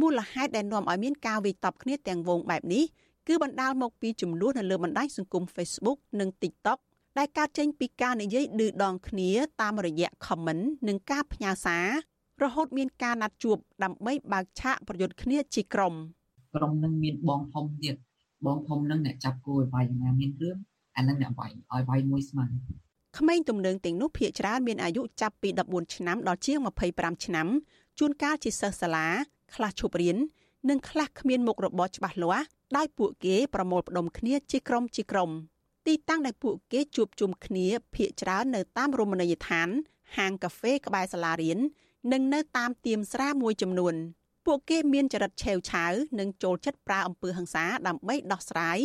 [0.00, 2.84] មូលហេតុដែលនាំឲ្យមានការវាយតប់គ្នាទាំងវងបែបនេះ
[3.28, 6.78] គឺបណ្ដាលមកពីចំនួននៅលើបណ្ដាញសង្គម Facebook និង TikTok
[7.18, 9.30] ដែលកើតចេញពីការនិយាយឌឺដងគ្នា
[9.62, 11.88] តាមរយៈ comment និងការផ្ញើសារ
[12.42, 15.94] រហូតមានការណាត់ជួបដើម្បីបើកឆាកប្រយុទ្ធគ្នាជាក្រុម
[16.54, 17.96] ក្រុមនឹងមានបងធំទៀត
[18.46, 20.56] បងធំនឹងអ្នកចាប់គោឲ្យវាយណាមានរឿង
[20.96, 22.44] អានឹងអ្នកវាយឲ្យវាយមួយស្មើ
[23.18, 26.58] ក្មេងទំនើងទាំងនោះភាគច្រើនមានអាយុចាប់ពី14ឆ្នាំដល់ជាង
[26.90, 27.48] 25ឆ្នាំ
[27.98, 29.06] ជួនកាលជាសិស្សសាលា
[29.54, 30.16] ខ្លះឈប់រៀន
[30.68, 35.30] និងខ្លះគ្មានមុខរបរច្បាស់លាស់ដោយពួកគេប្រមូលផ្ដុំគ្នាជាក្រុមជាក្រុម
[35.86, 39.68] ទីតាំងដែលពួកគេជួបជុំគ្នាភ ieck ច្រើននៅតាមរមណីយដ្ឋាន
[40.16, 41.58] ហាងកាហ្វេក្បែរសាលារៀន
[42.11, 43.95] និងនៅតាមទៀមស្រាមួយចំនួន
[44.45, 48.79] ពួកគេមានចរិតឆេវឆាវនិងចូលចិត្តប្រើអំពើហិង្សាដើម្បីដោះស្រាយ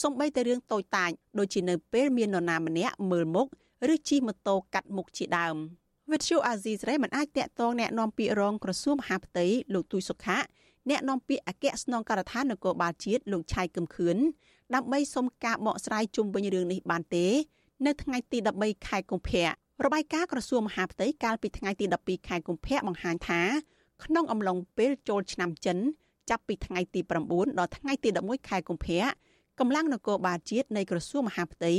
[0.00, 3.46] សូម្បីតែរឿងតូចតាចដូចជានៅពេលមាននរណាម្នាក់មើលមុខ
[3.94, 5.56] ឬជិះម៉ូតូកាត់មុខជាដើម
[6.12, 10.40] វិទ្យុអាស៊ីសេរីមិនអាចតាក់ទងแนะនាំពាក្យរងក្រសួងមហាផ្ទៃលោកទូចសុខៈ
[10.90, 14.16] អ្នកនាំពាក្យអគ្គស្នងការដ្ឋាននគរបាលជាតិលោកឆៃកឹមខឿន
[14.74, 17.26] ដើម្បីសុំការបកស្រាយជុំវិញរឿងនេះបានទេ
[17.86, 19.48] នៅថ្ងៃទី13ខែកុម្ភៈ
[19.81, 23.41] របាយការណ៍ក្រសួងមហាផ្ទៃកាលពីថ្ងៃទី12ខែកុម្ភៈបង្ហាញថា
[24.03, 25.77] ក្នុងអំឡុងពេលចូលឆ្នាំចិន
[26.29, 29.03] ចាប់ពីថ្ងៃទី9ដល់ថ្ងៃទី11ខែកុម្ភៈ
[29.59, 31.73] កម្លាំងនគរបាលជាតិនៃក្រសួងមហាផ្ទៃ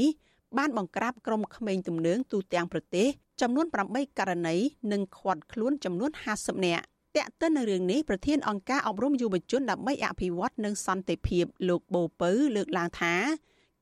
[0.59, 3.07] បានបង្ក្រាបក្រុមក្មេងទំនើងទូទាំងប្រទេស
[3.41, 4.57] ចំនួន8ករណី
[4.93, 6.85] និងឃាត់ខ្លួនចំនួន50នាក់
[7.17, 13.15] តកតិននៅរឿងនេះប្រធានអង្គការអប់រំយុវជនដើម្បីអភិវឌ្ឍនិងសន្តិភាពលោកបូពៅលើកឡើងថា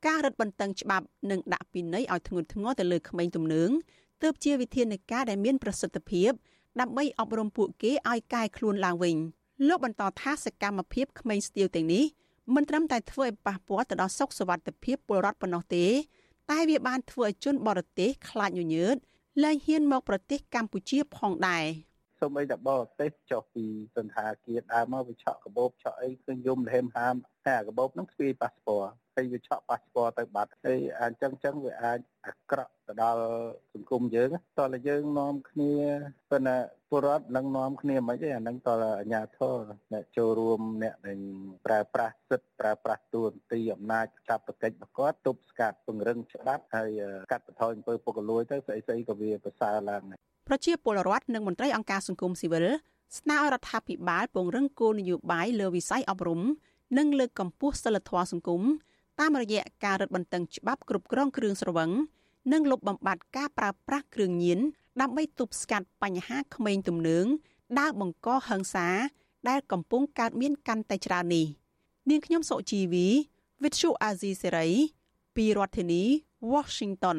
[0.07, 3.71] ការរឹតបន្តឹងច្បាប់និងដាក់ពិន័យឲ្យធ្ងន់ធ្ងរទៅលើក្មេងទំនើង
[4.22, 6.32] ទើបជាវិធានការដែលមានប្រសិទ្ធភាព
[6.80, 9.18] ដើម្បីអប់រំពួកគេឲ្យកែខ្លួនឡើងវិញ
[9.68, 12.04] លោកបន្តថាសកម្មភាពក្មេងស្ទាវទាំងនេះ
[12.56, 15.86] មិនត្រឹមតែធ្វើឲ្យប៉ះពាល់ទៅដល់សុខសวัสดิភាពពលរដ្ឋប៉ុណ្ណោះទេ
[16.52, 18.96] តែវាបានធ្វើឲ្យជនបរទេសខ្លាចញញើត
[19.44, 21.66] លែងហ៊ានមកប្រទេសកម្ពុជាផងដែរ
[22.23, 23.65] សូម្បីតែបរទេសចុះពី
[23.97, 27.15] សន្តាគារដើមមកវាឆក់កាបូបឆក់អីឃើញយំលហេមហាម
[27.47, 33.23] តែកាបូបហ្នឹងស្ពាយប៉ាសពតហើយវាឆក់ប៉ាសពតទៅបាត់ហើយអញ្ចឹងអញ្ចឹងវាអាចអាក្រក់ទៅដល់
[33.75, 35.73] សង្គមយើងតើយើងនាំគ្នា
[36.31, 36.59] ប៉ុន្តែ
[36.91, 39.57] ពលរដ្ឋនឹងនាំគ្នាមិនទេអានឹងតើអាជ្ញាធរ
[39.93, 41.21] អ្នកចូលរួមអ្នកដែល
[41.67, 46.91] ប្រើប្រាស់សិទ្ធិប្រើប្រាស់ទួនាទីអំណាចកាប់ប្រកិច្ចប្រកបទប់ស្កាត់ពង្រឹងច្បាប់ហើយ
[47.33, 50.03] កាត់បន្ថយអំពើពុករលួយទៅស្អីស្អីក៏វាប្រសើរឡើង
[50.55, 52.67] ប្រជាពលរដ្ឋនិងមន្ត្រីអង្គការសង្គមស៊ីវិល
[53.19, 56.41] ស្នើឲ្យរដ្ឋាភិបាលពង្រឹងគោលនយោបាយលើវិស័យអប់រំ
[56.99, 58.63] និងលើកកម្ពស់សិលធម៌សង្គម
[59.21, 61.91] តាមរយៈការរឹតបន្តឹងច្បាប់គ្រប់គ្រងគ្រឿងស្រវឹង
[62.53, 64.59] និងលុបបំបាត់ការប្រើប្រាស់គ្រឿងញៀន
[65.01, 67.27] ដើម្បីទប់ស្កាត់បញ្ហាក្មេងទំនើង
[67.79, 68.89] ដើរបង្កហិង្សា
[69.49, 71.47] ដែលកំពុងកើតមានកាន់តែច្រើននេះ
[72.11, 73.07] នាងខ្ញុំសុជីវី
[73.63, 74.73] With Shu Azizi Serai
[75.37, 76.03] ពីរដ្ឋធានី
[76.53, 77.19] Washington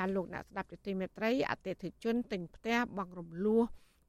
[0.00, 3.62] ចាលោកអ្នកស្ដាប់ទទីមេត្រីអតិថិជនទិញផ្ទះបង់រំលោះ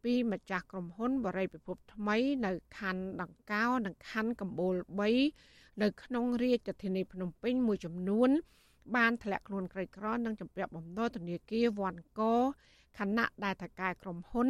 [0.04, 4.76] ពីម្ចាស់ក្រុមហ៊ុនបរិយពិភពថ្មីនៅខណ្ឌដង្កោនិងខណ្ឌកំពូល
[5.28, 8.30] 3នៅក្នុងរាជធានីភ្នំពេញមួយចំនួន
[8.96, 12.22] បានធ្លាក់ខ្លួនក្រីក្រនិងចម្ពាក់បំណុលធនាគារវ៉ាន់ក
[13.00, 14.48] ខណៈដែលថកែក្រុមហ៊ុន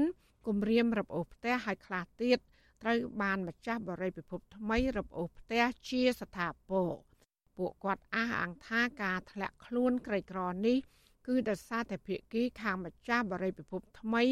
[0.47, 2.39] គម្រាមរឹបអូសផ្ទះឲ្យខ្លះទៀត
[2.81, 6.89] ត្រូវបានម្ចាស់បរិយពិភពថ្មីរឹបអូសផ្ទះជាស្ថាពរ
[7.57, 10.77] ពួកគាត់អះអាងថាការធ្លាក់ខ្លួនក្រីក្រនេះ
[11.27, 14.23] គឺដោយសារតែភាគីខាងម្ចាស់បរិយាពិភពថ្មី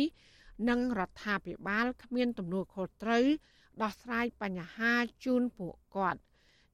[0.69, 3.25] និងរដ្ឋាភិបាលគ្មានទំនួលខុសត្រូវ
[3.81, 4.93] ដោះស្រាយបញ្ហា
[5.25, 6.19] ជូនពួកគាត់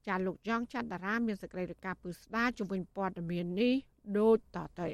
[0.06, 3.74] ចាលោកយ៉ងច័ន្ទតារាមានសេចក្តីរាយការណ៍ពឹស្ដាជំវិញព័ត៌មាននេះ
[4.18, 4.88] ដូចតទៅ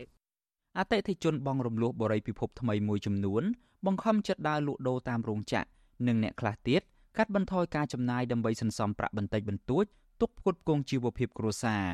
[0.78, 3.42] អតិថិជនបងរំលោះបរិយាពិភពថ្មីមួយចំនួន
[3.86, 5.68] បង្ខំចិត្តដើរលក់ដូរតាមរោងចក្រ
[6.06, 6.82] និងអ្នកខ្លះទៀត
[7.16, 9.84] កាត់បន្ថយការចំណាយដើម្បីសន្សំប្រាក់បន្តិចបន្តួច
[10.20, 11.86] ទុកផ្គត់ផ្គង់ជីវភាពគ្រួសារ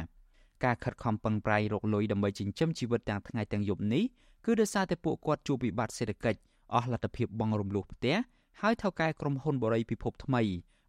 [0.64, 4.04] ការខិតខំប្រឹងប្រែងរកលុយដើម្បីចិញ្ចឹមជីវិតទាំងថ្ងៃទាំងយប់នេះ
[4.44, 6.40] គឺដោយសារតែពួកគាត់ជួបវិបត្តិសេដ្ឋកិច្ច
[6.74, 8.16] អស់លទ្ធភាពបង់រំលោះផ្ទះ
[8.61, 10.42] ហើយថៅកែក្រុមហ៊ុនបរិយពិភពថ្មី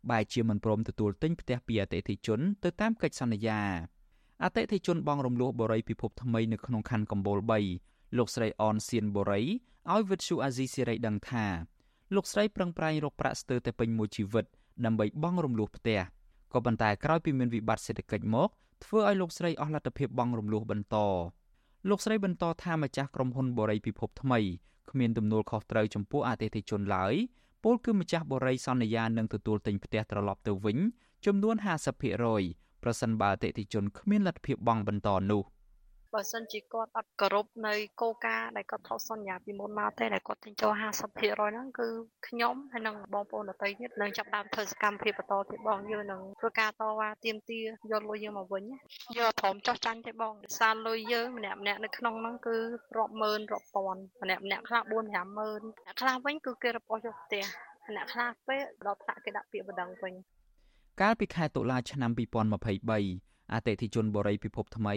[0.10, 3.60] បែរជាមិនព្រមទទួលទិញផ្ទះពីអតិថិជនទៅតាមកិច្ចសន្យា
[4.44, 7.40] អតិថិជនបង់រំលោះបរិយពិភពថ្មីនៅក្នុងខណ្ឌកំពូល
[7.78, 9.46] 3លោកស្រីអនសៀនបរិយ
[9.92, 11.46] ឲ្យវិទ្យុអាស៊ីសេរីដឹងថា
[12.16, 14.46] លោកស្រីប្រឹងប្រែងរកប្រាក់ស្ទើរតែពេញមួយជីវិត
[14.86, 16.00] ដើម្បីបង់រំលោះផ្ទះ
[16.54, 18.50] ក៏ប៉ុន្តែក្រោយពីមានវិបត្តិសេដ្ឋកិច្ចមក
[18.86, 20.96] ធ្វើឲ្យលោកស្រីអស់លទ្ធភាពបង់រំលោះបន្ត
[21.90, 24.40] លោកស្រីបន្តថាម្ចាស់ក្រុមហ៊ុនបូរីពិភពថ្មី
[24.92, 27.14] គ្មានទំនួលខុសត្រូវចំពោះអតិថិជនឡើយ
[27.64, 30.78] ពលគឺម្ចាស់បូរីសន្យានឹងទទួលទិញផ្ទះត្រឡប់ទៅវិញ
[31.26, 31.56] ចំនួន
[32.20, 35.44] 50%ប្រសិនបើអតិថិជនគ្មានលទ្ធភាពបង់បន្តនោះ។
[36.14, 40.74] បើសិនជាគាត់អត់គោរពនៅគោលការណ៍ដែលគាត់ថតសន្យាពីមុនមកទេដែលគាត់ទិញចូល
[41.12, 41.88] 50%ហ្នឹងគឺ
[42.28, 48.64] ខ្ញុំហើយនិងបងប្អូនដទៃទៀតនឹងចាប់ដើមធ្វើសកម្មភាពបន្តទៀតបងយើងនឹងធ្វើការតវ៉ាទាមទារយកលុយយើងមកវិញ
[49.18, 52.58] យកព្រមចោះចាញ់ទេបងដោយសារលុយយើងម្នាក់ម្នាក់នៅក្នុងហ្នឹងគឺ
[52.98, 57.44] រាប់ម៉ឺនរាប់ពាន់ម្នាក់ម្នាក់ខ្លះ4 5ម៉ឺនអ្នកខ្លះវិញគឺគេរបស់យកផ្ទះ
[57.96, 60.14] អ្នកខ្លះពេលដល់ថ្នាក់គេដាក់ពាក្យបណ្ដឹងវិញ
[61.02, 64.96] កាលពីខែតុលាឆ្នាំ2023 អតិថិជនបរិយពិភពថ្មី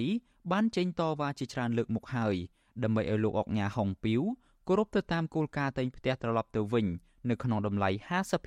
[0.52, 2.36] បានចេញតវ៉ាជាច្រើនលើកមុខហើយ
[2.82, 4.22] ដើម្បីឲ្យលោកអុកញ៉ាហុងពីវ
[4.68, 6.86] គោរពទៅតាមគោលការណ៍តែងផ្ទះត្រឡប់ទៅវិញ
[7.30, 7.90] នៅក្នុងតម្លៃ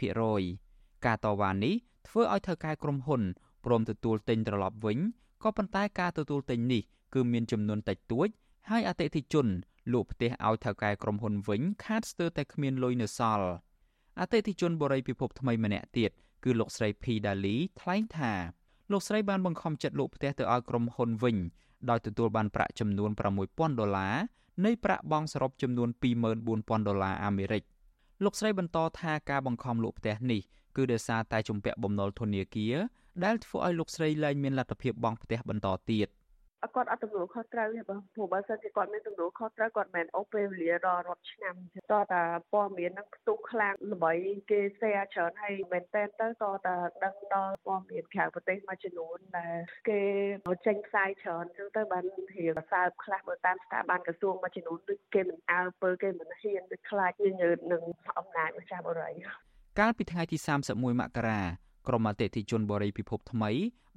[0.03, 1.75] 50%កការតវ៉ានេះ
[2.07, 3.21] ធ្វើឲ្យថៅកែក្រុមហ៊ុន
[3.65, 4.97] ព្រមទទួលទិញត្រឡប់វិញ
[5.43, 6.81] ក៏ប៉ុន្តែការទទួលទិញនេះ
[7.13, 8.27] គឺមានចំនួនតិចតួច
[8.69, 9.47] ហើយអតិថិជន
[9.93, 13.49] លក់ផ្ទះឲ្យថៅកែក្រុមហ៊ុនវិញ ខាតស្ទើរតែគ្មានលុយនៅសល់
[14.19, 16.11] អតិថិជនបរិយពិភពថ្មីម្នាក់ទៀត
[16.43, 18.33] គឺលោកស្រី P Dali ថ្លែងថា
[18.91, 21.37] លោកស្រីបានបង្ខំចិត្តលក់ផ្ទះទៅឲ្យក្រុមហ៊ុនវិញ
[21.89, 23.11] ដោយទទួលបានប្រាក់ចំនួន
[23.45, 24.15] 6000ដុល្លារ
[24.65, 25.89] នៃប្រាក់បង់សរុបចំនួន
[26.37, 27.63] 24000ដុល្លារអាមេរិក
[28.23, 30.41] លោកស្រីបន្តថាការបង្ខំលក់ផ្ទះនេះ
[30.75, 32.75] គឺដោយសារតែជំពាក់បំណុលធនាគារ
[33.23, 36.07] ដែលធ្វើឲ្យលោកស្រីលែងមានលទ្ធភាពបង់ផ្ទះបន្តទៀត។
[36.75, 41.55] គាត់អត់ទំនួលខុសត្រូវទេបងព្រោះបើសិនជាគាត់មានទំនួលខុសត្រូវគាត់មិនអូសពេលវេលាដល់រាប់ឆ្នាំ
[41.91, 42.23] តើតា
[42.53, 44.13] ព័ត៌មាននឹងផ្ទុះខ្លាំងល្បី
[44.51, 49.57] គេ share ច្រើនហើយមែនតើទៅតើតាដឹងដល់ព័ត៌មានក្រៅប្រទេសមួយចំនួនដែល
[49.89, 50.01] គេ
[50.65, 52.03] ចេញផ្សាយច្រើនអញ្ចឹងទៅបាន
[52.35, 57.83] រៀងសើបខ្លះបើតាមស្ថាប័នក្រសួងមួយចំនួនដូចគេមិនអើពើគេមិនហ៊ានដូចខ្លាចញញើតនឹង
[58.19, 59.29] អំណាចម្ចាស់បរិយា
[59.79, 60.37] កាលពីថ្ងៃទី
[60.69, 61.41] 31មករា
[61.87, 63.51] ក្រុមអតិថិជនបរិយពិភពថ្មី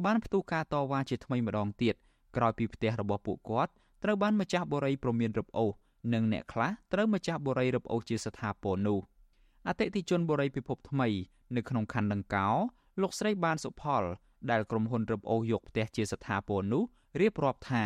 [0.04, 1.94] បានផ្ទុះការតវ៉ាជាថ្មីម្ដងទៀត
[2.36, 3.72] ក្រោយពីផ្ទះរបស់ពួកគាត់
[4.04, 5.70] ត្រូវបានម្ចាស់បូរីប្រមានរឹបអូស
[6.14, 8.98] និងអ្នកខ្លះត្រូវម្ចាស់បូរីរឹបអូសជាស្ថាពរនោះ
[9.68, 11.08] អតិថិជនបូរីពិភពថ្មី
[11.56, 12.48] នៅក្នុងខណ្ឌដង្កោ
[13.00, 14.02] លោកស្រីបានសុផល
[14.50, 16.82] ដែលក្រុមហ៊ុនរឹបអូសយកផ្ទះជាស្ថាពរនោះ
[17.20, 17.84] រៀបរាប់ថា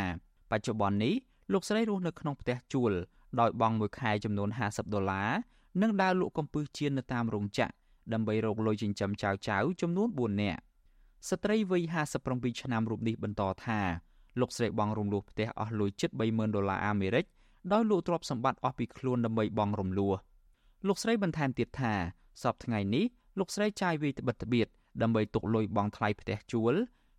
[0.50, 1.14] បច្ចុប្បន្ននេះ
[1.52, 2.92] លោកស្រីរស់នៅក្នុងផ្ទះជួល
[3.40, 5.30] ដោយបង់មួយខែចំនួន50ដុល្លារ
[5.82, 7.72] និងដើរលក់កំពឹសជៀននៅតាមរោងចក្រ
[8.12, 10.60] ដើម្បីរកលុយចិញ្ចឹមចៅចៅចំនួន4នាក់
[11.28, 11.82] ស្ត្រីវ័យ
[12.22, 13.80] 57ឆ្នាំរូបនេះបន្តថា
[14.40, 17.24] លោកស្រីបងរំលោះផ្ទះអស់លុយជិត30000ដុល្លារអាមេរិក
[17.72, 20.12] ដោយលក់ទ្រព្យសម្បត្តិអស់ពីខ្លួនដើម្បីបងរំលោះ
[20.86, 21.94] លោកស្រីបន្ថែមទៀតថា
[22.42, 23.04] សពថ្ងៃនេះ
[23.38, 24.66] លោកស្រីចាយវាយត្បិតត្បៀត
[25.02, 26.74] ដើម្បីទុកលុយបងថ្លៃផ្ទះជួល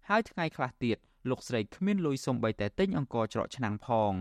[0.10, 0.98] ហើយថ្ងៃខ្លះទៀត
[1.30, 4.14] លោកស្រីគ្មានលុយសំបីតែទិញអង្ករច្រកឆ្នាំងផង។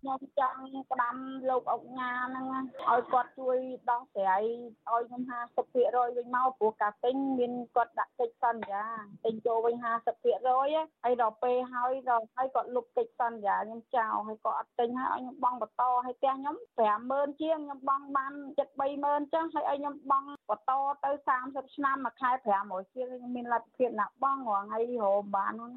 [0.00, 0.60] ខ្ញុំចង់
[0.92, 1.16] ផ្ដាំ
[1.50, 3.58] លោកអុកញ៉ាហ្នឹងឲ្យគាត់ជួយ
[3.90, 4.42] ដោះស្រាយ
[4.90, 8.84] ឲ្យខ្ញុំ50%វិញមកព្រោះការទិញមានគាត់ដាក់កិច្ចសន្យា
[9.24, 16.56] ទិញចូលវិញ50%ហើយដល់ពេលហើយដល់ហើយគាត់លុបកិច្ចសន្យាខ្ញុំចោលហើយគាត់អត់ទិញហើយឲ្យខ្ញុំបង់បន្តហើយផ្ទះខ្ញុំ
[17.00, 18.72] 50000ជាងខ្ញុំបង់បានចិត្ត
[19.04, 20.72] 30000ចឹងហើយឲ្យខ្ញុំបង់បន្ត
[21.04, 21.10] ទៅ
[21.44, 22.30] 30ឆ្នាំមួយខែ
[22.62, 25.74] 500ជាងខ្ញុំមានលទ្ធភាពណាបង់រាល់ថ្ងៃរហូតបានហ្នឹង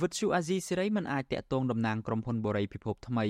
[0.00, 3.26] វិទ្យុអាស៊ីសេរីមិនអាចតាក់ទងតំណាងក្រុមហ៊ុនបូរីពិភពថ្មី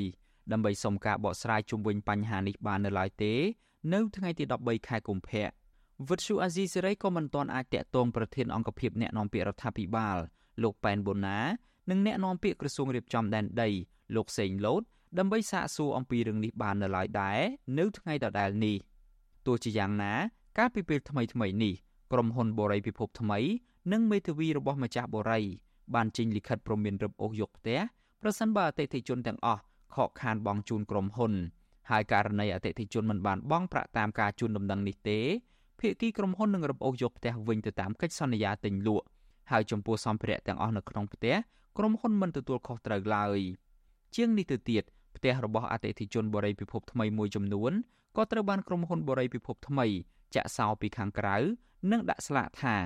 [0.52, 3.32] ដើម្បីសុំការបកស្រាយជុំវិញបញ្ហានេះបាននៅឡើយទេ
[3.92, 5.46] នៅថ្ងៃទី13ខែកុម្ភៈ
[6.08, 10.16] វិទ្យុអាស៊ីសេរីក៏មិនទាន់អាចតាក់ទងប្រធានអង្គភិបអ្នកនាំពាក្យរដ្ឋាភិបាល
[10.62, 11.38] លោកប៉ែនបូណា
[11.90, 13.68] និងអ្នកនាំពាក្យក្រសួងរៀបចំដែនដី
[14.16, 14.82] លោកសេងលូត
[15.18, 17.38] ដើម្បីសាកសួរអំពីរឿងនេះបាននៅឡើយដែរ
[17.78, 18.76] នៅថ្ងៃដដែលនេះ
[19.46, 20.12] ទោះជាយ៉ាងណា
[20.58, 21.74] កាលពីពេលថ្មីថ្មីនេះ
[22.12, 23.38] ក្រុមហ៊ុនបូរីពិភពថ្មី
[23.92, 25.40] និងមេធាវីរបស់ម្ចាស់បូរី
[25.94, 27.78] បានចេញលិខិតព្រមានរឹបអូសយកផ្ទះ
[28.22, 29.60] ប្រសិនបើអតិថិជនទាំងអស់
[29.94, 31.32] ខកខានបង់ជូនក្រុមហ៊ុន
[31.90, 35.18] ហើយករណីអតិថិជនមិនបានបង់ប្រាក់តាមការជូនដំណឹងនេះទេ
[35.80, 39.06] ភាគីក្រុមហ៊ុននឹងរឹបអូសយកផ្ទះវិញទៅតាមកិច្ចសន្យាទិញលក់
[39.50, 41.34] ហើយចំពោះសម្ភារៈទាំងអស់នៅក្នុងផ្ទះ
[41.78, 43.38] ក្រុមហ៊ុនមិនទទួលខុសត្រូវឡើយ
[44.16, 44.84] ជាងនេះទៅទៀត
[45.16, 47.72] ផ្ទះរបស់អតិថិជនបរិយាពិភពថ្មីមួយចំនួន
[48.16, 49.86] ក៏ត្រូវបានក្រុមហ៊ុនបរិយាពិភពថ្មី
[50.34, 51.36] ចាក់សោពីខាងក្រៅ
[51.90, 52.76] និងដាក់ស្លាកថា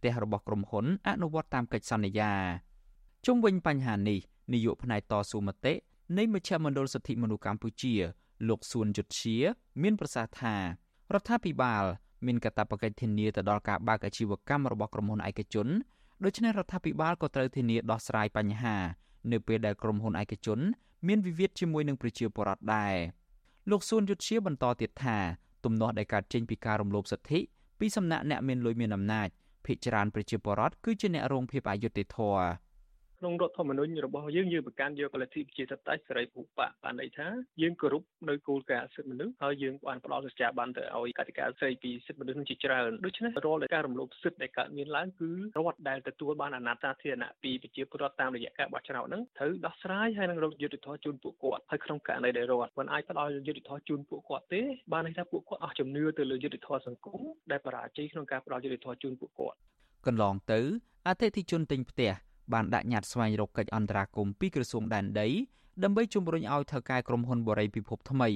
[0.00, 2.32] ផ្ទះរបស់ក្រុមហ៊ុនអនុវត្តតាមកិច្ចសន្យា
[3.26, 4.20] ជុំវិញបញ្ហានេះ
[4.52, 5.74] នាយកផ្នែកតស៊ូមតិ
[6.18, 7.94] នៃមជ្ឈមណ្ឌលសិទ្ធិមនុស្សកម្ពុជា
[8.48, 9.36] លោកសួនយុទ្ធជា
[9.82, 10.54] មានប្រសាសន៍ថា
[11.14, 11.84] រដ្ឋាភិបាល
[12.26, 15.68] មានកាតព្វកិច្ចធានាទៅដល់ការបើកអាជីវកម្មរបស់ក្រុមហ៊ុនឯកជន
[16.24, 18.76] ដូច្នេះរដ្ឋាភិបាលក៏ត្រូវធានាដោះស្រាយបញ្ហា
[19.32, 20.58] នៅពេលដែលក្រុមហ៊ុនឯកជន
[21.08, 22.94] មានវិវាទជាមួយនឹងប្រជាពលរដ្ឋដែរ
[23.70, 25.18] លោកសួនយុទ្ធជាបន្តទៀតថា
[25.64, 27.40] ទំនាស់ដែលកើតចេញពីការរំលោភសិទ្ធិ
[27.78, 29.28] ពីសំណាក់អ្នកមានលុយមានអំណាច
[29.66, 32.44] ភិជាច្រើនប្រជាពលរដ្ឋគឺជាអ្នករងភាពអយុត្តិធម៌
[33.20, 37.28] ក្នុងរដ្ឋធម្មនុញ្ញរបស់យើងយើងប្រកាន់យកលទ្ធិប្រជាធិបតេយ្យសេរីភូប៉ាបានន័យថា
[37.62, 54.62] យើងគោរពនៅគោលការណ៍សិទ្ធិមនុស្សហើយយើងបានផ្ដល់សច្ចាប័នទៅឲ្យកតិកាស្រីពីសិទ្ធិមនុស្សជាច្រើនដូច្នេះរាល់ការរំលោភសិទ្ធិដែលកើតមានឡើងគឺរដ្ឋដែលទទួលបានអាណត្តិសាធារណៈពីប្រជាពលរដ្ឋតាមរយៈការបោះឆ្នោតហ្នឹងត្រូវដោះស្រាយហើយនឹងរកយុត្តិធម៌ជូនពួកគាត់ហើយក្នុងករណីដែលរដ្ឋមិនអាចផ្ដល់យុត្តិធម៌ជូនពួកគាត់ទេ
[54.92, 59.58] បានន័យថាពួកគាត់អស់ជំនឿទៅលើយុត្តិធម៌សង្គមដែលបរាជ័យក្នុងការផ្ដល់យុត្តិធម៌ជូនពួកគាត់
[60.06, 60.60] កន្លងទៅ
[61.06, 62.12] អតិថិជនទិញផ្ទះ
[62.52, 65.28] បានដាក់ញត្តិស្វែងរកកិច្ចអន្តរាគមន៍ពីក្រសួងដែនដី
[65.82, 68.28] ដើម្បីជំរុញឲ្យថៅកែក្រុមហ៊ុនបូរីពិភពថ្មី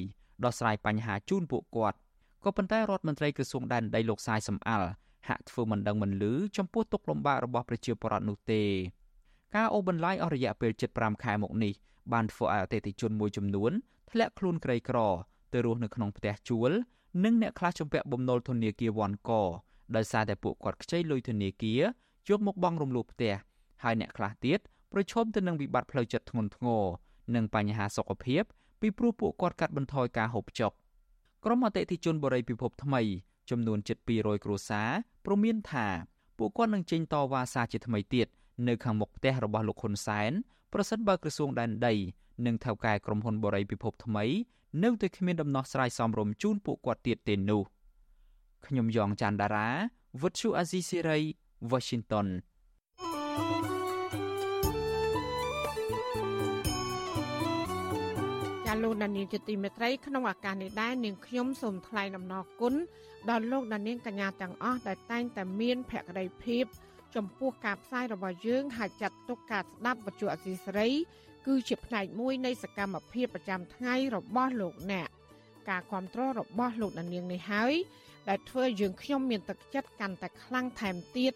[0.45, 1.99] ដោះស្រាយបញ្ហាជូនពួកគាត់
[2.45, 4.89] ក៏ប៉ុន្តែរដ្ឋមន្ត្រីក្រសួងដែនដីលោកសាយសំអាល់
[5.29, 8.63] ហាក់ធ្វើមិនដឹងមិនឮចំពោះទុកលំបាករបស់ប្រជាពលរដ្ឋនោះទេ
[9.55, 11.73] ការអូសបន្លាយអស់រយៈពេល75ខែមកនេះ
[12.13, 13.73] បានធ្វើឲ្យអតិថិជនមួយចំនួន
[14.11, 14.99] ធ្លាក់ខ្លួនក្រីក្រ
[15.53, 16.71] ទៅរស់នៅក្នុងផ្ទះជួល
[17.25, 19.31] និងអ្នកខ្លះជំពាក់បំណុលធនាគារវ៉ាន់ក
[19.97, 21.83] ដោយសារតែពួកគាត់ខ្ចីលុយធនាគារ
[22.29, 23.35] យកមកបង់រំលោភផ្ទះ
[23.83, 24.59] ហើយអ្នកខ្លះទៀត
[24.93, 26.85] ប្រឈមទៅនឹងវិបត្តិផ្លូវចិត្តធ្ងន់ធ្ងរ
[27.35, 28.43] និងបញ្ហាសុខភាព
[28.81, 30.73] ពីព្រោះពួកគាត់កាត់បន្ថយការហូបចុក
[31.45, 33.03] ក្រុមអតិថិជនបរិយាពិភពថ្មី
[33.51, 34.91] ចំនួនជិត200គ្រួសារ
[35.25, 35.87] ព្រមមានថា
[36.39, 38.27] ពួកគាត់នឹងចេញតវ៉ាសារជាថ្មីទៀត
[38.69, 40.33] នៅខាងមុខផ្ទះរបស់លោកហ៊ុនសែន
[40.73, 41.95] ប្រសិនបើក្រសួងដែនដី
[42.47, 44.25] និងថៅកែក្រុមហ៊ុនបរិយពិភពថ្មី
[44.85, 47.63] នៅតែគ្មានដំណោះស្រាយសមរម្យជូនពួកគាត់ទៀតទេនោះ
[48.67, 49.69] ខ្ញុំយ៉ងច័ន្ទដារា
[50.23, 51.19] វិទ្យុអាស៊ីសេរី
[51.71, 52.54] Washington ា
[58.85, 62.75] លោកដានៀងជាទីមេត្រីក្នុងឱកាសនេះដែរនាងខ្ញុំសូមថ្លែងអំណរគុណ
[63.31, 66.65] ដល់លោកដានៀងកញ្ញាទាំងអស់ដែលតែងតែមានភក្ដីភាព
[67.15, 70.89] ចំពោះការផ្សាយរបស់យើងហើយចាត់ទុកការស្ដាប់វិទ្យុអសីសេរី
[71.47, 75.09] គឺជាផ្នែកមួយនៃសកម្មភាពប្រចាំថ្ងៃរបស់លោកអ្នក
[75.71, 77.75] ការគ្រប់គ្រងរបស់លោកដានៀងនេះហើយ
[78.29, 81.33] ដែលធ្វើយើងខ្ញុំមានទឹកចិត្តកាន់តែខ្លាំងថែមទៀត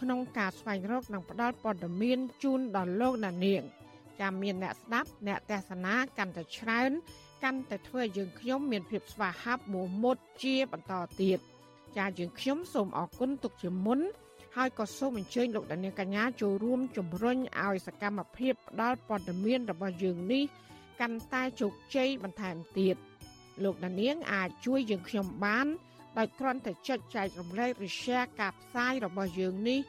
[0.00, 3.62] ក្នុងការស្វែងរកនិងផ្តល់ព័ត៌មានជូនដល់លោកដានៀង
[4.20, 6.90] ចាំមានអ្នកស្ដាប់អ្នកទេសនាកាន់តែច្រើន
[7.44, 10.92] កាន់តែធ្វើឲ្យយើងខ្ញុំមានភាពស្វាហាប់មោះមុតជាបន្ត
[11.22, 11.38] ទៀត
[11.96, 14.00] ចាយើងខ្ញុំសូមអរគុណទុកជាមុន
[14.56, 20.44] ហើយក៏សូមអញ្ជើញលោកដានៀងកញ្ញាចូលរួមជំរុញឲ្យសកម្មភាពផ្ដល់ព័ត៌មានរបស់យើងនេះ
[21.00, 22.96] កាន់តែជោគជ័យបន្ថែមទៀត
[23.64, 25.66] លោកដានៀងអាចជួយយើងខ្ញុំបាន
[26.18, 29.80] ដោយគ្រាន់តែចុចចែករំលែកឬ share ការផ្សាយរបស់យើងនេះ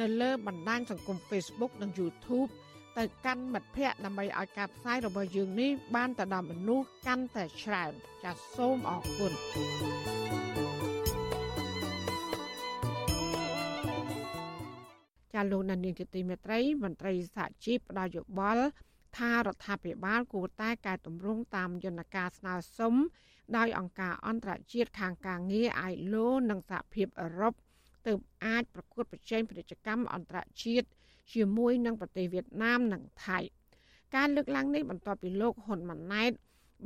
[0.00, 2.50] នៅលើបណ្ដាញសង្គម Facebook និង YouTube
[2.98, 7.92] ទៅកាន់មិត្តភ័ក្តិដើម្បីឲ្យការផ្សាយរបស់យើងនេះបានទៅដល់មនុស្សកាន់តែច្រើន
[8.24, 9.32] ចាសសូមអរគុណ
[15.34, 18.64] ចាលោកនានីជាទីមេត្រីមន្ត្រីសហជីពផ្ដល់យោបល់
[19.18, 22.94] ថារដ្ឋាភិបាលគួរតែកែតម្រង់តាមយន្តការស្នើសុំ
[23.56, 27.54] ដោយអង្គការអន្តរជាតិខាងការងារ ILO និងសហភាពអឺរ៉ុប
[28.06, 30.88] ទើបអាចប្រកួតប្រជែងពាណិជ្ជកម្មអន្តរជាតិ
[31.32, 33.38] ជាមួយនឹងប្រទេសវៀតណាមនិងថៃ
[34.14, 36.32] ការលើកឡើងនេះបន្ទាប់ពីលោកហ៊ុនម៉ាណែត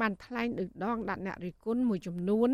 [0.00, 2.50] បានថ្លែងឌឺដងដាក់អ្នករិះគន់មួយចំនួន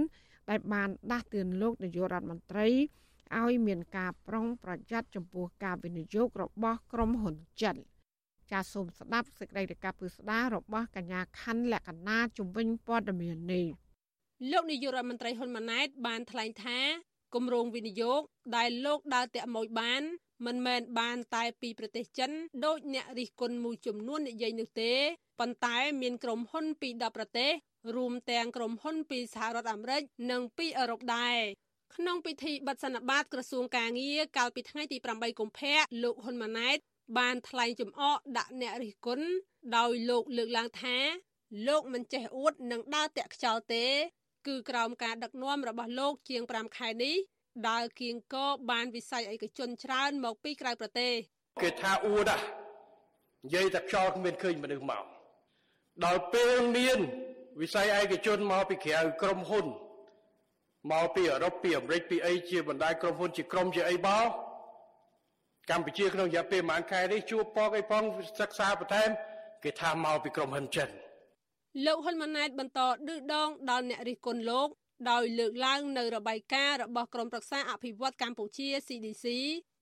[0.51, 2.69] ដែលបានដាស់តឿនលោកនាយករដ្ឋមន្ត្រី
[3.39, 7.77] ឲ្យមានការប្រុងប្រយ័ត្នចំពោះការវិនិយោគរបស់ក្រុមហ៊ុនចិន
[8.51, 13.67] ចាសសូមស្ដាប់សេចក្តីរាយការណ៍ពឹស្ដាររបស់កញ្ញាខណ្ឌលក្ខណាជំវិញព័ត៌មាននេះ
[14.49, 16.79] លោកនាយករដ្ឋមន្ត្រីហ៊ុនម៉ាណែតបានថ្លែងថា
[17.35, 18.21] គម្រោងវិនិយោគ
[18.57, 20.03] ដែលលោកដើរតាក់ម៉ួយបាន
[20.47, 22.31] មិនមែនបានតែពីប្រទេសចិន
[22.65, 24.93] ដោយអ្នករិះគន់មួយចំនួននិយាយនោះទេ
[25.41, 27.51] ប៉ុន្តែមានក្រុមហ៊ុនពី10ប្រទេស
[27.97, 31.39] រួមទាំងក្រុមហ៊ុនពីសហរដ្ឋអាមេរិកនិងពីអឺរ៉ុបដែរ
[31.95, 36.79] ក្នុងពិធីបិទសន្និបាតក្រសួងកាងារកាលពីថ្ងៃទី8កុម្ភៈលោកហ៊ុនម៉ាណែត
[37.19, 39.27] បានថ្លែងចំអកដាក់អ្នករិះគន់
[39.77, 40.97] ដោយលោកលើកឡើងថា
[41.69, 43.87] លោកមិនចេះអួតនិងដើរតាក់ខ្យល់ទេ
[44.47, 47.17] គឺក្រោមការដឹកនាំរបស់លោកជាង5ខែនេះ
[47.69, 48.37] ដើរគៀងក
[48.71, 51.13] បានវិស័យឯកជនច្រើនមកពីក្រៅប្រទេស
[51.63, 52.37] គេថាអួតណា
[53.45, 55.05] និយាយតែខ្យល់គ្មានឃើញមនុស្សមក
[56.05, 56.99] ដល់ពេលមាន
[57.61, 59.67] វិស័យឯកជនមកពីក្រៅក្រុមហ៊ុន
[60.93, 64.21] មកពីអឺរ៉ុបពីអាមេរិកពីអីជាបណ្ដាក្រុមហ៊ុនជាក្រុមជាអីបោ
[65.71, 68.03] កម្ពុជាក្នុងរយៈពេលប្រហែលខែនេះជួបពកអីផង
[68.41, 69.11] សិក្សាបន្ថែម
[69.65, 70.89] គេថាមកពីក្រុមហ៊ុនចិន
[71.85, 74.69] លោកហ៊ុនម៉ាណែតបន្តឌឺដងដល់អ្នករិះគន់លោក
[75.11, 79.27] ដោយលើកឡើងនៅរបាយការណ៍របស់ក្រុមប្រឹក្សាអភិវឌ្ឍកម្ពុជា CDC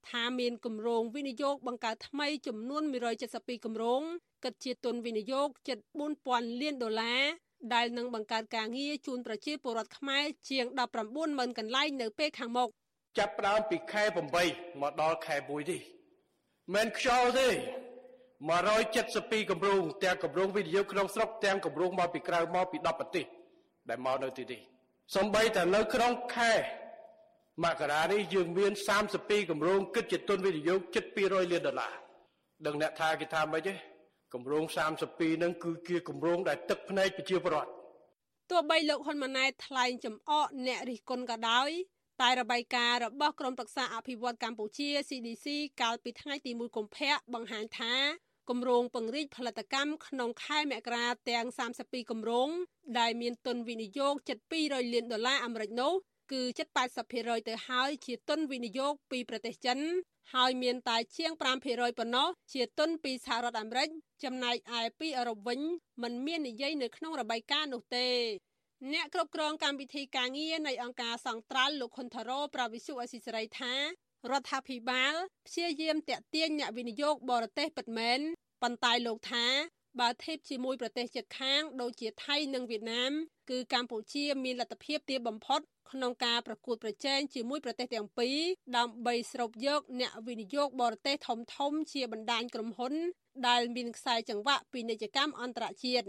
[0.09, 2.83] ថាមានគម្រោងវិនិយោគបង្កើតថ្មីចំនួន
[3.23, 4.01] 172គម្រោង
[4.43, 5.77] គិតជាទុនវិនិយោគជិត
[6.19, 7.23] 4000លានដុល្លារ
[7.73, 10.65] ដែលនឹងបង្កើតការងារជូនប្រជាពលរដ្ឋខ្មែរជាង
[11.11, 12.69] 190,000កន្លែងនៅពេលខាងមុខ
[13.17, 15.81] ចាប់ផ្ដើមពីខែ8មកដល់ខែ1នេះ
[16.73, 17.49] មិនខ្យល់ទេ
[18.39, 23.25] 172គម្រោងទាំងគម្រោងវិនិយោគក្នុងស្រុកទាំងគម្រោងមកពីក្រៅមកពី10ប្រទេស
[23.89, 24.59] ដែលមកនៅទីនេះ
[25.15, 26.53] សំបីតែនៅក្នុងខែ
[27.63, 28.71] មករានេះយើងមាន
[29.11, 31.93] 32គម្រោងគិតជាទុនវិនិយោគជិត200លានដុល្លារ
[32.65, 33.73] ដឹងអ្នកថាគេថាម៉េចទេ
[34.33, 34.63] គម្រោង
[35.03, 37.71] 32នឹងគឺជាគម្រោងដែលទឹកភ្នែកប្រជាពលរដ្ឋ
[38.49, 41.69] ទោះបីលោកហ៊ុនម៉ាណែតថ្លែងចំអកអ្នករិះគន់ក៏ដោយ
[42.21, 45.45] តែរបាយការណ៍របស់ក្រមប្រឹក្សាអភិវឌ្ឍកម្ពុជា CDC
[45.81, 47.93] កាលពីថ្ងៃទី1កុម្ភៈបង្ហាញថា
[48.49, 51.45] គម្រោងពង្រីកផលិតកម្មក្នុងខែមករាទាំង
[51.79, 52.49] 32គម្រោង
[52.99, 55.93] ដែលមានទុនវិនិយោគជិត200លានដុល្លារអាមេរិកនោះ
[56.31, 56.67] គឺជិត
[57.07, 59.79] 80%ទៅហើយជាទុនវិនិយោគពីប្រទេសចិន
[60.33, 61.41] ហើយមានតែជាង5%
[61.99, 63.89] ប៉ុណ្ណោះជាទុនពីសហរដ្ឋអាមេរិក
[64.23, 65.59] ចំណែកឯពីអឺរ៉ុបវិញ
[66.01, 68.07] มันមាននិយាយនៅក្នុងរបាយការណ៍នោះទេ
[68.93, 73.73] អ្នកគ្រប់គ្រងកម្មវិធីការងារនៃអង្គការសង្ត្រាល់លោកខុនថារ៉ូប្រាវិសុអេស៊ីសរ៉ៃថា
[74.31, 75.13] រដ្ឋាភិបាល
[75.47, 78.19] ព្យាយាមតាក់ទាញអ្នកវិនិយោគបរទេសពិតមែន
[78.61, 79.45] ប៉ុន្តែលោកថា
[79.99, 83.11] បើធៀបជាមួយប្រទេសជិតខាងដូចជាថៃនិងវៀតណាម
[83.49, 85.61] គឺកម្ពុជាមានលទ្ធភាពទាបបំផុត
[85.91, 88.37] ក្នុងការប្រកួតប្រជែងជាមួយប្រទេសទាំងពីរ
[88.77, 92.93] ដើម្បីស្រូបយកអ្នកវិនិយោគបរទេសធំធំជាបណ្ដាញក្រុមហ៊ុន
[93.47, 96.07] ដែលមានខ្សែចង្វាក់ពាណិជ្ជកម្មអន្តរជាតិ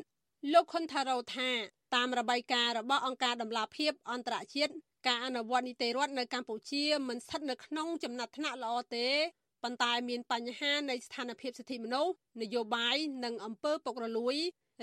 [0.53, 1.51] លោកខុនថារ៉ូថា
[1.95, 4.73] តាមរបាយការណ៍របស់អង្គការដំឡាភិបអន្តរជាតិ
[5.07, 9.09] ការអនុវត្តនីតិរដ្ឋនៅកម្ពុជាមិនស្ថិតនៅក្នុងចំណាត់ថ្នាក់ល្អទេ
[9.63, 14.37] ប៉ុន្តែមានបញ្ហានៃស្ថានភាពសិទ្ធិមនុស្សនយោបាយនិងអំពើពុករលួយ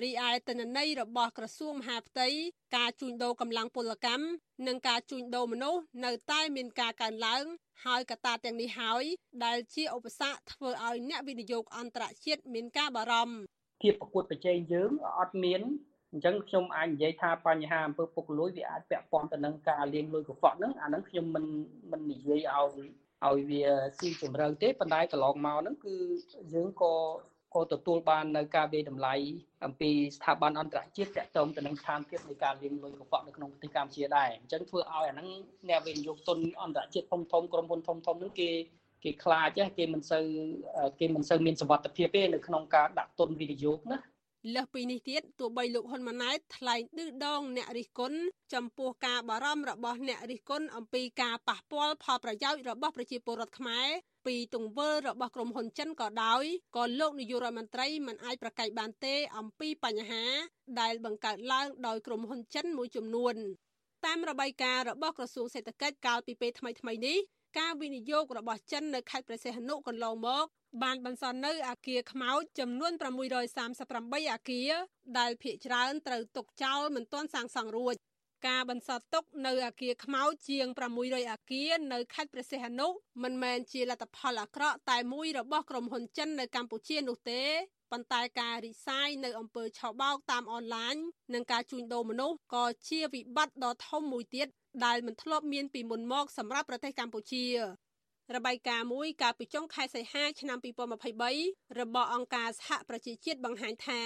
[0.04, 2.28] រីឯទិន្នន័យរបស់ក្រសួងមហាផ្ទៃ
[2.78, 4.26] ការជួញដូរកម្លាំងពលកម្ម
[4.68, 7.44] និងការជួញដូរមនុស្សនៅតែមានការកើនឡើង
[7.86, 9.04] ហើយកត្តាទាំងនេះហើយ
[9.46, 13.38] ដែលជាឧបសគ្គធ្វើឲ្យអ្នកវិនិយោគអន្តរជាតិមានការបារម្ភ
[13.82, 15.62] ភាពប្រកួតប្រជែងយើងអត់មាន
[16.12, 21.46] អញ្ចឹងខ្ញុំអាចនិយាយថាបញ្ហាអំពើពុករលួយវាអាចពាក់ព័ន្ធទៅនឹងការលាងលុយកខ្វក់ហ្នឹងអាហ្នឹងខ្ញុំមិន
[21.92, 22.90] មិននិយាយឲ្យ
[23.26, 23.64] ឲ្យវា
[23.98, 25.96] ស៊ីជម្រៅទេប៉ុន្តែកន្លងមកហ្នឹងគឺ
[26.54, 26.94] យើងក៏
[27.56, 29.16] ក៏ទទួលបាននៅការវិតម្លៃ
[29.66, 35.28] អំពីស្ថាប័នអន្តរជាតិតាក់ទងទៅនឹងស្ថានភាពនៃការលាងលុយកខ្វក់នៅក្នុងប្រទេសកម្ពុជាដែរអញ្ចឹងធ្វើឲ្យអាហ្នឹង
[35.70, 38.50] អ្នកវិនិយោគទុនអន្តរជាតិធំធំក្រុមហ៊ុនធំធំហ្នឹងគេ
[39.04, 40.26] គេខ្លាចគេមិនសូវ
[41.00, 43.98] គេមិនសូវមានសវត្ថភាពទេនៅក្នុងការដាក់ទុនវិនិយោគណា
[44.56, 48.20] លើសពីនេះទៀតទោះបីលោកហ៊ុនម៉ាណែតថ្លែងឌឺដងអ្នករិះគន់
[48.54, 53.88] ចំពោះការបារម្ភរបស់អ្នករិះគន់អំពីការប៉ះពាល់ផលប្រយោជន៍របស់ប្រជាពលរដ្ឋខ្មែរ
[54.26, 56.44] ពីទង្វើរបស់ក្រុមហ៊ុនចិនក៏ដោយ
[56.76, 60.24] ក៏លោកនាយករដ្ឋមន្ត្រីមិនអាចប្រកែកបានទេអំពីបញ្ហា
[60.82, 63.36] ដែលបង្កើតឡើងដោយក្រុមហ៊ុនចិនមួយចំនួន
[64.06, 67.18] តាមរបាយការណ៍របស់ក្រសួងសេដ្ឋកិច្ចកាលពីពេលថ្មីៗនេះ
[67.60, 70.46] ការវិនិយោគរបស់ចិននៅខេត្តព្រះសីហនុកន្លងមក
[70.84, 72.92] បានបន្សល់នៅអាគារខ្មោចចំនួន
[73.62, 74.72] 638អាគារ
[75.20, 77.96] ដែលភ្នាក់ច្រើនត្រូវទុកចោលមិនទាន់សាងសង់រួច
[78.48, 80.68] ការបន្សល់ទុកនៅអាគារខ្មោចជាង
[81.00, 82.88] 600អាគារនៅខេត្តព្រះសីហនុ
[83.24, 87.44] មិនមែនជាលទ្ធផលអាក្រក់តែមួយរបស់ក្រុមហ៊ុនចិននៅកម្ពុជានោះទេ
[87.92, 90.96] ប៉ុន្តែការរីសាយនៅអំពើឆបោកតាមអនឡាញ
[91.34, 94.48] និងការជួញដូរមនុស្សក៏ជាវិបត្តិដ៏ធំមួយទៀត
[94.86, 97.46] ដែលមិនធ្លាប់មានពីមុនមកសម្រាប់ប្រទេសកម្ពុជា
[98.36, 100.58] របាយការណ៍មួយកាលពីចុងខែសីហាឆ្នាំ
[101.18, 104.02] 2023របស់អង្គការសហប្រជាជាតិបង្ហាញថា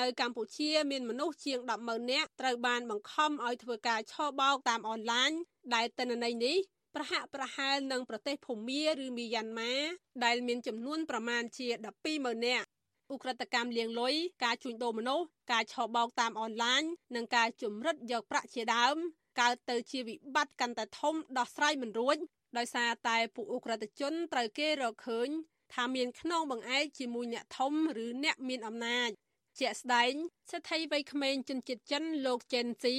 [0.00, 5.30] នៅកម្ពុជាមានមនុស្សជាង100000នាក់ត្រូវបានបង្ខំឲ្យធ្វើការឆបោកតាមអនឡាញ
[5.74, 6.56] ដែលទិន្នន័យនេះ
[6.94, 9.74] ប្រហាក់ប្រហែលនឹងប្រទេសភូមាឬមីយ៉ាន់ម៉ា
[10.24, 11.66] ដែលមានចំនួនប្រមាណជា
[12.06, 12.66] 120,000នាក់
[13.14, 14.14] ឧក្រិដ្ឋកម្មលាងលុយ
[14.44, 16.82] ការជួញដូរមនុស្សការឆបោកតាមអនឡាញ
[17.14, 18.96] និងការជំរិតយកប្រាក់ជាដើម
[19.40, 22.16] កើតទៅជាវិបត្តិកាន់តែធំដោះស្រាយមិនរួច
[22.58, 25.28] ដោយសារតែពួកអ ுக ្រិតជនត្រូវគេរកឃើញ
[25.74, 27.72] ថាមានខ្នងបង្អែកជាមួយអ្នកធំ
[28.04, 29.10] ឬអ្នកមានអំណាច
[29.58, 30.12] ជាក់ស្ដែង
[30.50, 32.96] សេដ្ឋីវ័យក្មេងជនជាតិចិនលោកចេនស៊ី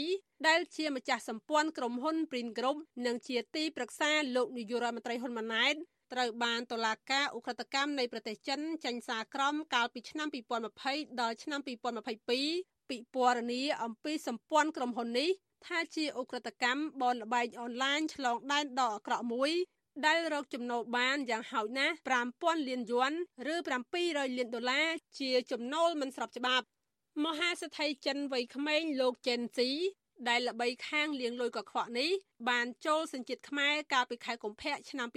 [0.48, 5.76] ដែលជាម្ចាស់សម្ព័ន្ធក្រុមហ៊ុន Prin Group និងជាទីប្រឹក្សាលោកនាយករដ្ឋមន្ត្រីហ៊ុនម៉ាណែត
[6.14, 10.28] ត្រូវបានតុលាការអ ுக ្រិតកម្មនៃប្រទេសចិនចេញសារក្រមកាលពីឆ្នាំ
[10.74, 15.30] 2020ដល់ឆ្នាំ2022ពិពណ៌នាអំពីសម្ព័ន្ធក្រុមហ៊ុននេះ
[15.68, 19.52] ថាជាអ ுக ្រិតកម្មបនលបែងអនឡាញឆ្លងដែនដ៏អាក្រក់មួយ
[20.06, 21.96] ដែលរកចំណូលបានយ៉ាងហោចណាស់
[22.32, 23.12] 5000លានយួន
[23.54, 23.56] ឬ
[23.96, 24.88] 700លានដុល្លារ
[25.20, 26.66] ជាចំណូលមិនស្របច្បាប់
[27.26, 29.70] មហាសេដ្ឋីចិនវ័យក្មេងលោកចេនស៊ី
[30.30, 32.12] ដែលល្បីខាងលាងលុយកខ្វក់នេះ
[32.50, 35.08] បានចូលសញ្ជាតិខ្មែរកាលពីខែកុម្ភៈឆ្នាំ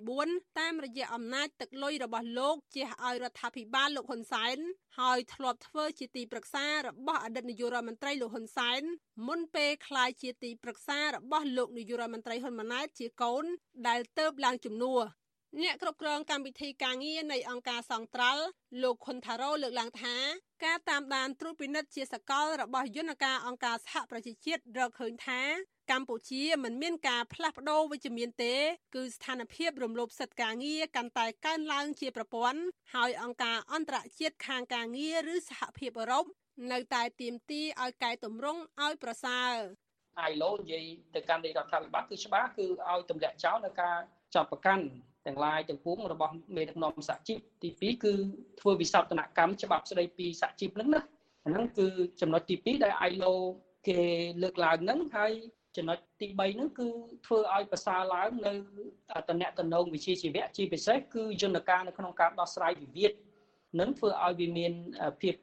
[0.00, 4.58] 2024តាមរយៈអំណាចទឹកលុយរបស់លោកជះឲ្យរដ្ឋាភិបាលលោកហ៊ុនសែន
[4.98, 8.82] ហើយធ្លាប់ធ្វើជាទីប្រឹក្សារបស់អតីតនាយករដ្ឋមន្ត្រីលោកហ៊ុនសែន
[9.28, 13.44] មុនពេលក្លាយជាទីប្រឹក្សារបស់លោកនាយករដ្ឋមន្ត្រីហ៊ុនម៉ាណែតជាកូន
[13.88, 15.00] ដែលទៅបឡើងជំនួស
[15.62, 18.44] អ្នកគ្រប់គ្រងកម្មវិធីការងារនៃអង្គការសង្ត្រាល់
[18.82, 20.16] លោកខុនថារ៉ូលើកឡើងថា
[20.64, 25.40] ការតាមដានត្រួតពិនិត្យជាសកលរបស់យន្តការអង្គការសហប្រជាជាតិរកឃើញថា
[25.90, 28.54] កម្ពុជាមិនមានការផ្លាស់ប្ដូរវិជ្ជមានទេ
[28.94, 32.60] គឺស្ថានភាពរំលោភសិទ្ធិការងារកាន់តែកើនឡើងជាប្រព័ន្ធ
[32.94, 36.24] ហើយអង្គការអន្តរជាតិខាងការងារឬសហភាពអឺរ៉ុប
[36.72, 39.52] នៅតែទាមទារឲ្យកែតម្រង់ឲ្យប្រសើរ
[40.30, 40.84] ILO និយាយ
[41.14, 43.96] ទៅកាន់រដ្ឋាភិបាលគឺច្បាស់គឺឲ្យទម្លាក់ចោលនៅការ
[44.34, 44.84] ចាប់ប្រកាន់
[45.26, 48.12] ទាំងឡាយទាំងពួងរបស់មេដឹកនាំសហជីពទី2គឺ
[48.60, 51.00] ធ្វើវិសោធនកម្មច្បាប់ស្ដីពីសហជីពហ្នឹងណា
[51.46, 51.86] ហ្នឹងគឺ
[52.20, 53.34] ចំណុចទី2ដែល ILO
[53.88, 54.00] គេ
[54.42, 55.32] លើកឡើងហ្នឹងហើយ
[55.76, 56.88] ចំណុចទី3ហ្នឹងគឺ
[57.26, 58.52] ធ្វើឲ្យប្រសើរឡើងនៅ
[59.28, 63.12] តំណែងតំណងវិជាជីវៈជាពិសេសគឺយន្តការនៅក្នុងការដោះស្រាយវិវាទ
[63.80, 64.72] នឹងធ្វើឲ្យវាមាន
[65.20, 65.34] ភាព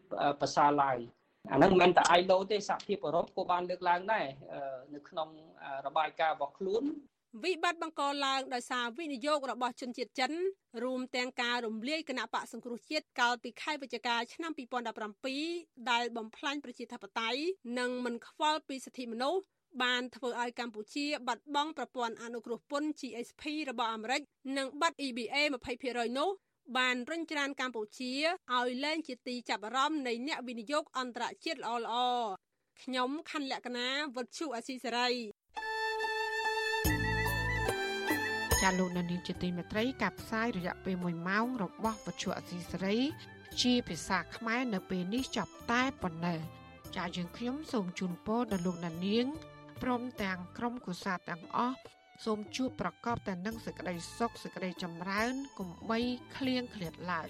[0.41, 0.99] ប្រសើរឡើង
[1.51, 4.25] អាហ្នឹងមិនមែនតែ ILO ទេសហភាពអឺរ៉ុបក៏បានលើកឡើងដែរ
[4.93, 5.29] នៅក្នុង
[5.87, 6.83] របាយការណ៍របស់ខ្លួន
[7.41, 10.31] វិបត្តិបង្កឡើងដោយសារវិនិយោគរបស់ជនជាតិចិន
[10.83, 14.51] រួមទាំងការរំលាយគណៈបកសង្គ្រោះជាតិកាលពីខែវិច្ឆិកាឆ្នាំ
[15.19, 17.41] 2017ដែលបំផ្លាញប្រជាធិបតេយ្យ
[17.79, 19.41] និងមិនខ្វល់ពីសិទ្ធិមនុស្ស
[19.83, 24.21] បានធ្វើឲ្យកម្ពុជាបាត់បង់ប្រព័ន្ធអនុគ្រោះពន្ធ GSP របស់អាមេរិក
[24.57, 25.35] និងបាត់ EBA
[25.77, 26.29] 20%នោះ
[26.77, 28.13] បានរុញច្រានកម្ពុជា
[28.53, 32.25] ឲ្យលែងជាទីចាប់អារម្មណ៍នៃអ្នកវិនិយោគអន្តរជាតិល្អៗ
[32.81, 35.42] ខ្ញុំខណ្ឌលក្ខណាវុទ្ធុអាស៊ីសេរី
[38.63, 42.97] ចាលោកនានីជាទីមេត្រីការផ្សាយរយៈពេល1ម៉ោងរបស់វិទ្យុអសីសេរី
[43.61, 46.39] ជាភាសាខ្មែរនៅពេលនេះចប់តែប៉ុណ្ណេះ
[46.95, 49.25] ចាយើងខ្ញុំសូមជូនពរដល់លោកនាង
[49.81, 51.77] ព្រមទាំងក្រុមគូសាទាំងអស់
[52.25, 55.99] សូមជួបប្រកបតែនឹងសេចក្តីសុខសេចក្តីចម្រើនកុំបី
[56.35, 57.27] ឃ្លៀងឃ្លាតឡើយ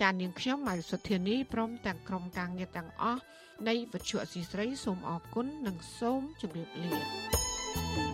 [0.00, 3.22] ចាននាងខ្ញុំម៉ៃសុធានីព្រមទាំងក្រុមការងារទាំងអស់
[3.68, 8.07] នៃវិទ្យុអសីស្រីសូមអរគុណនិងសូមជម្រាបលា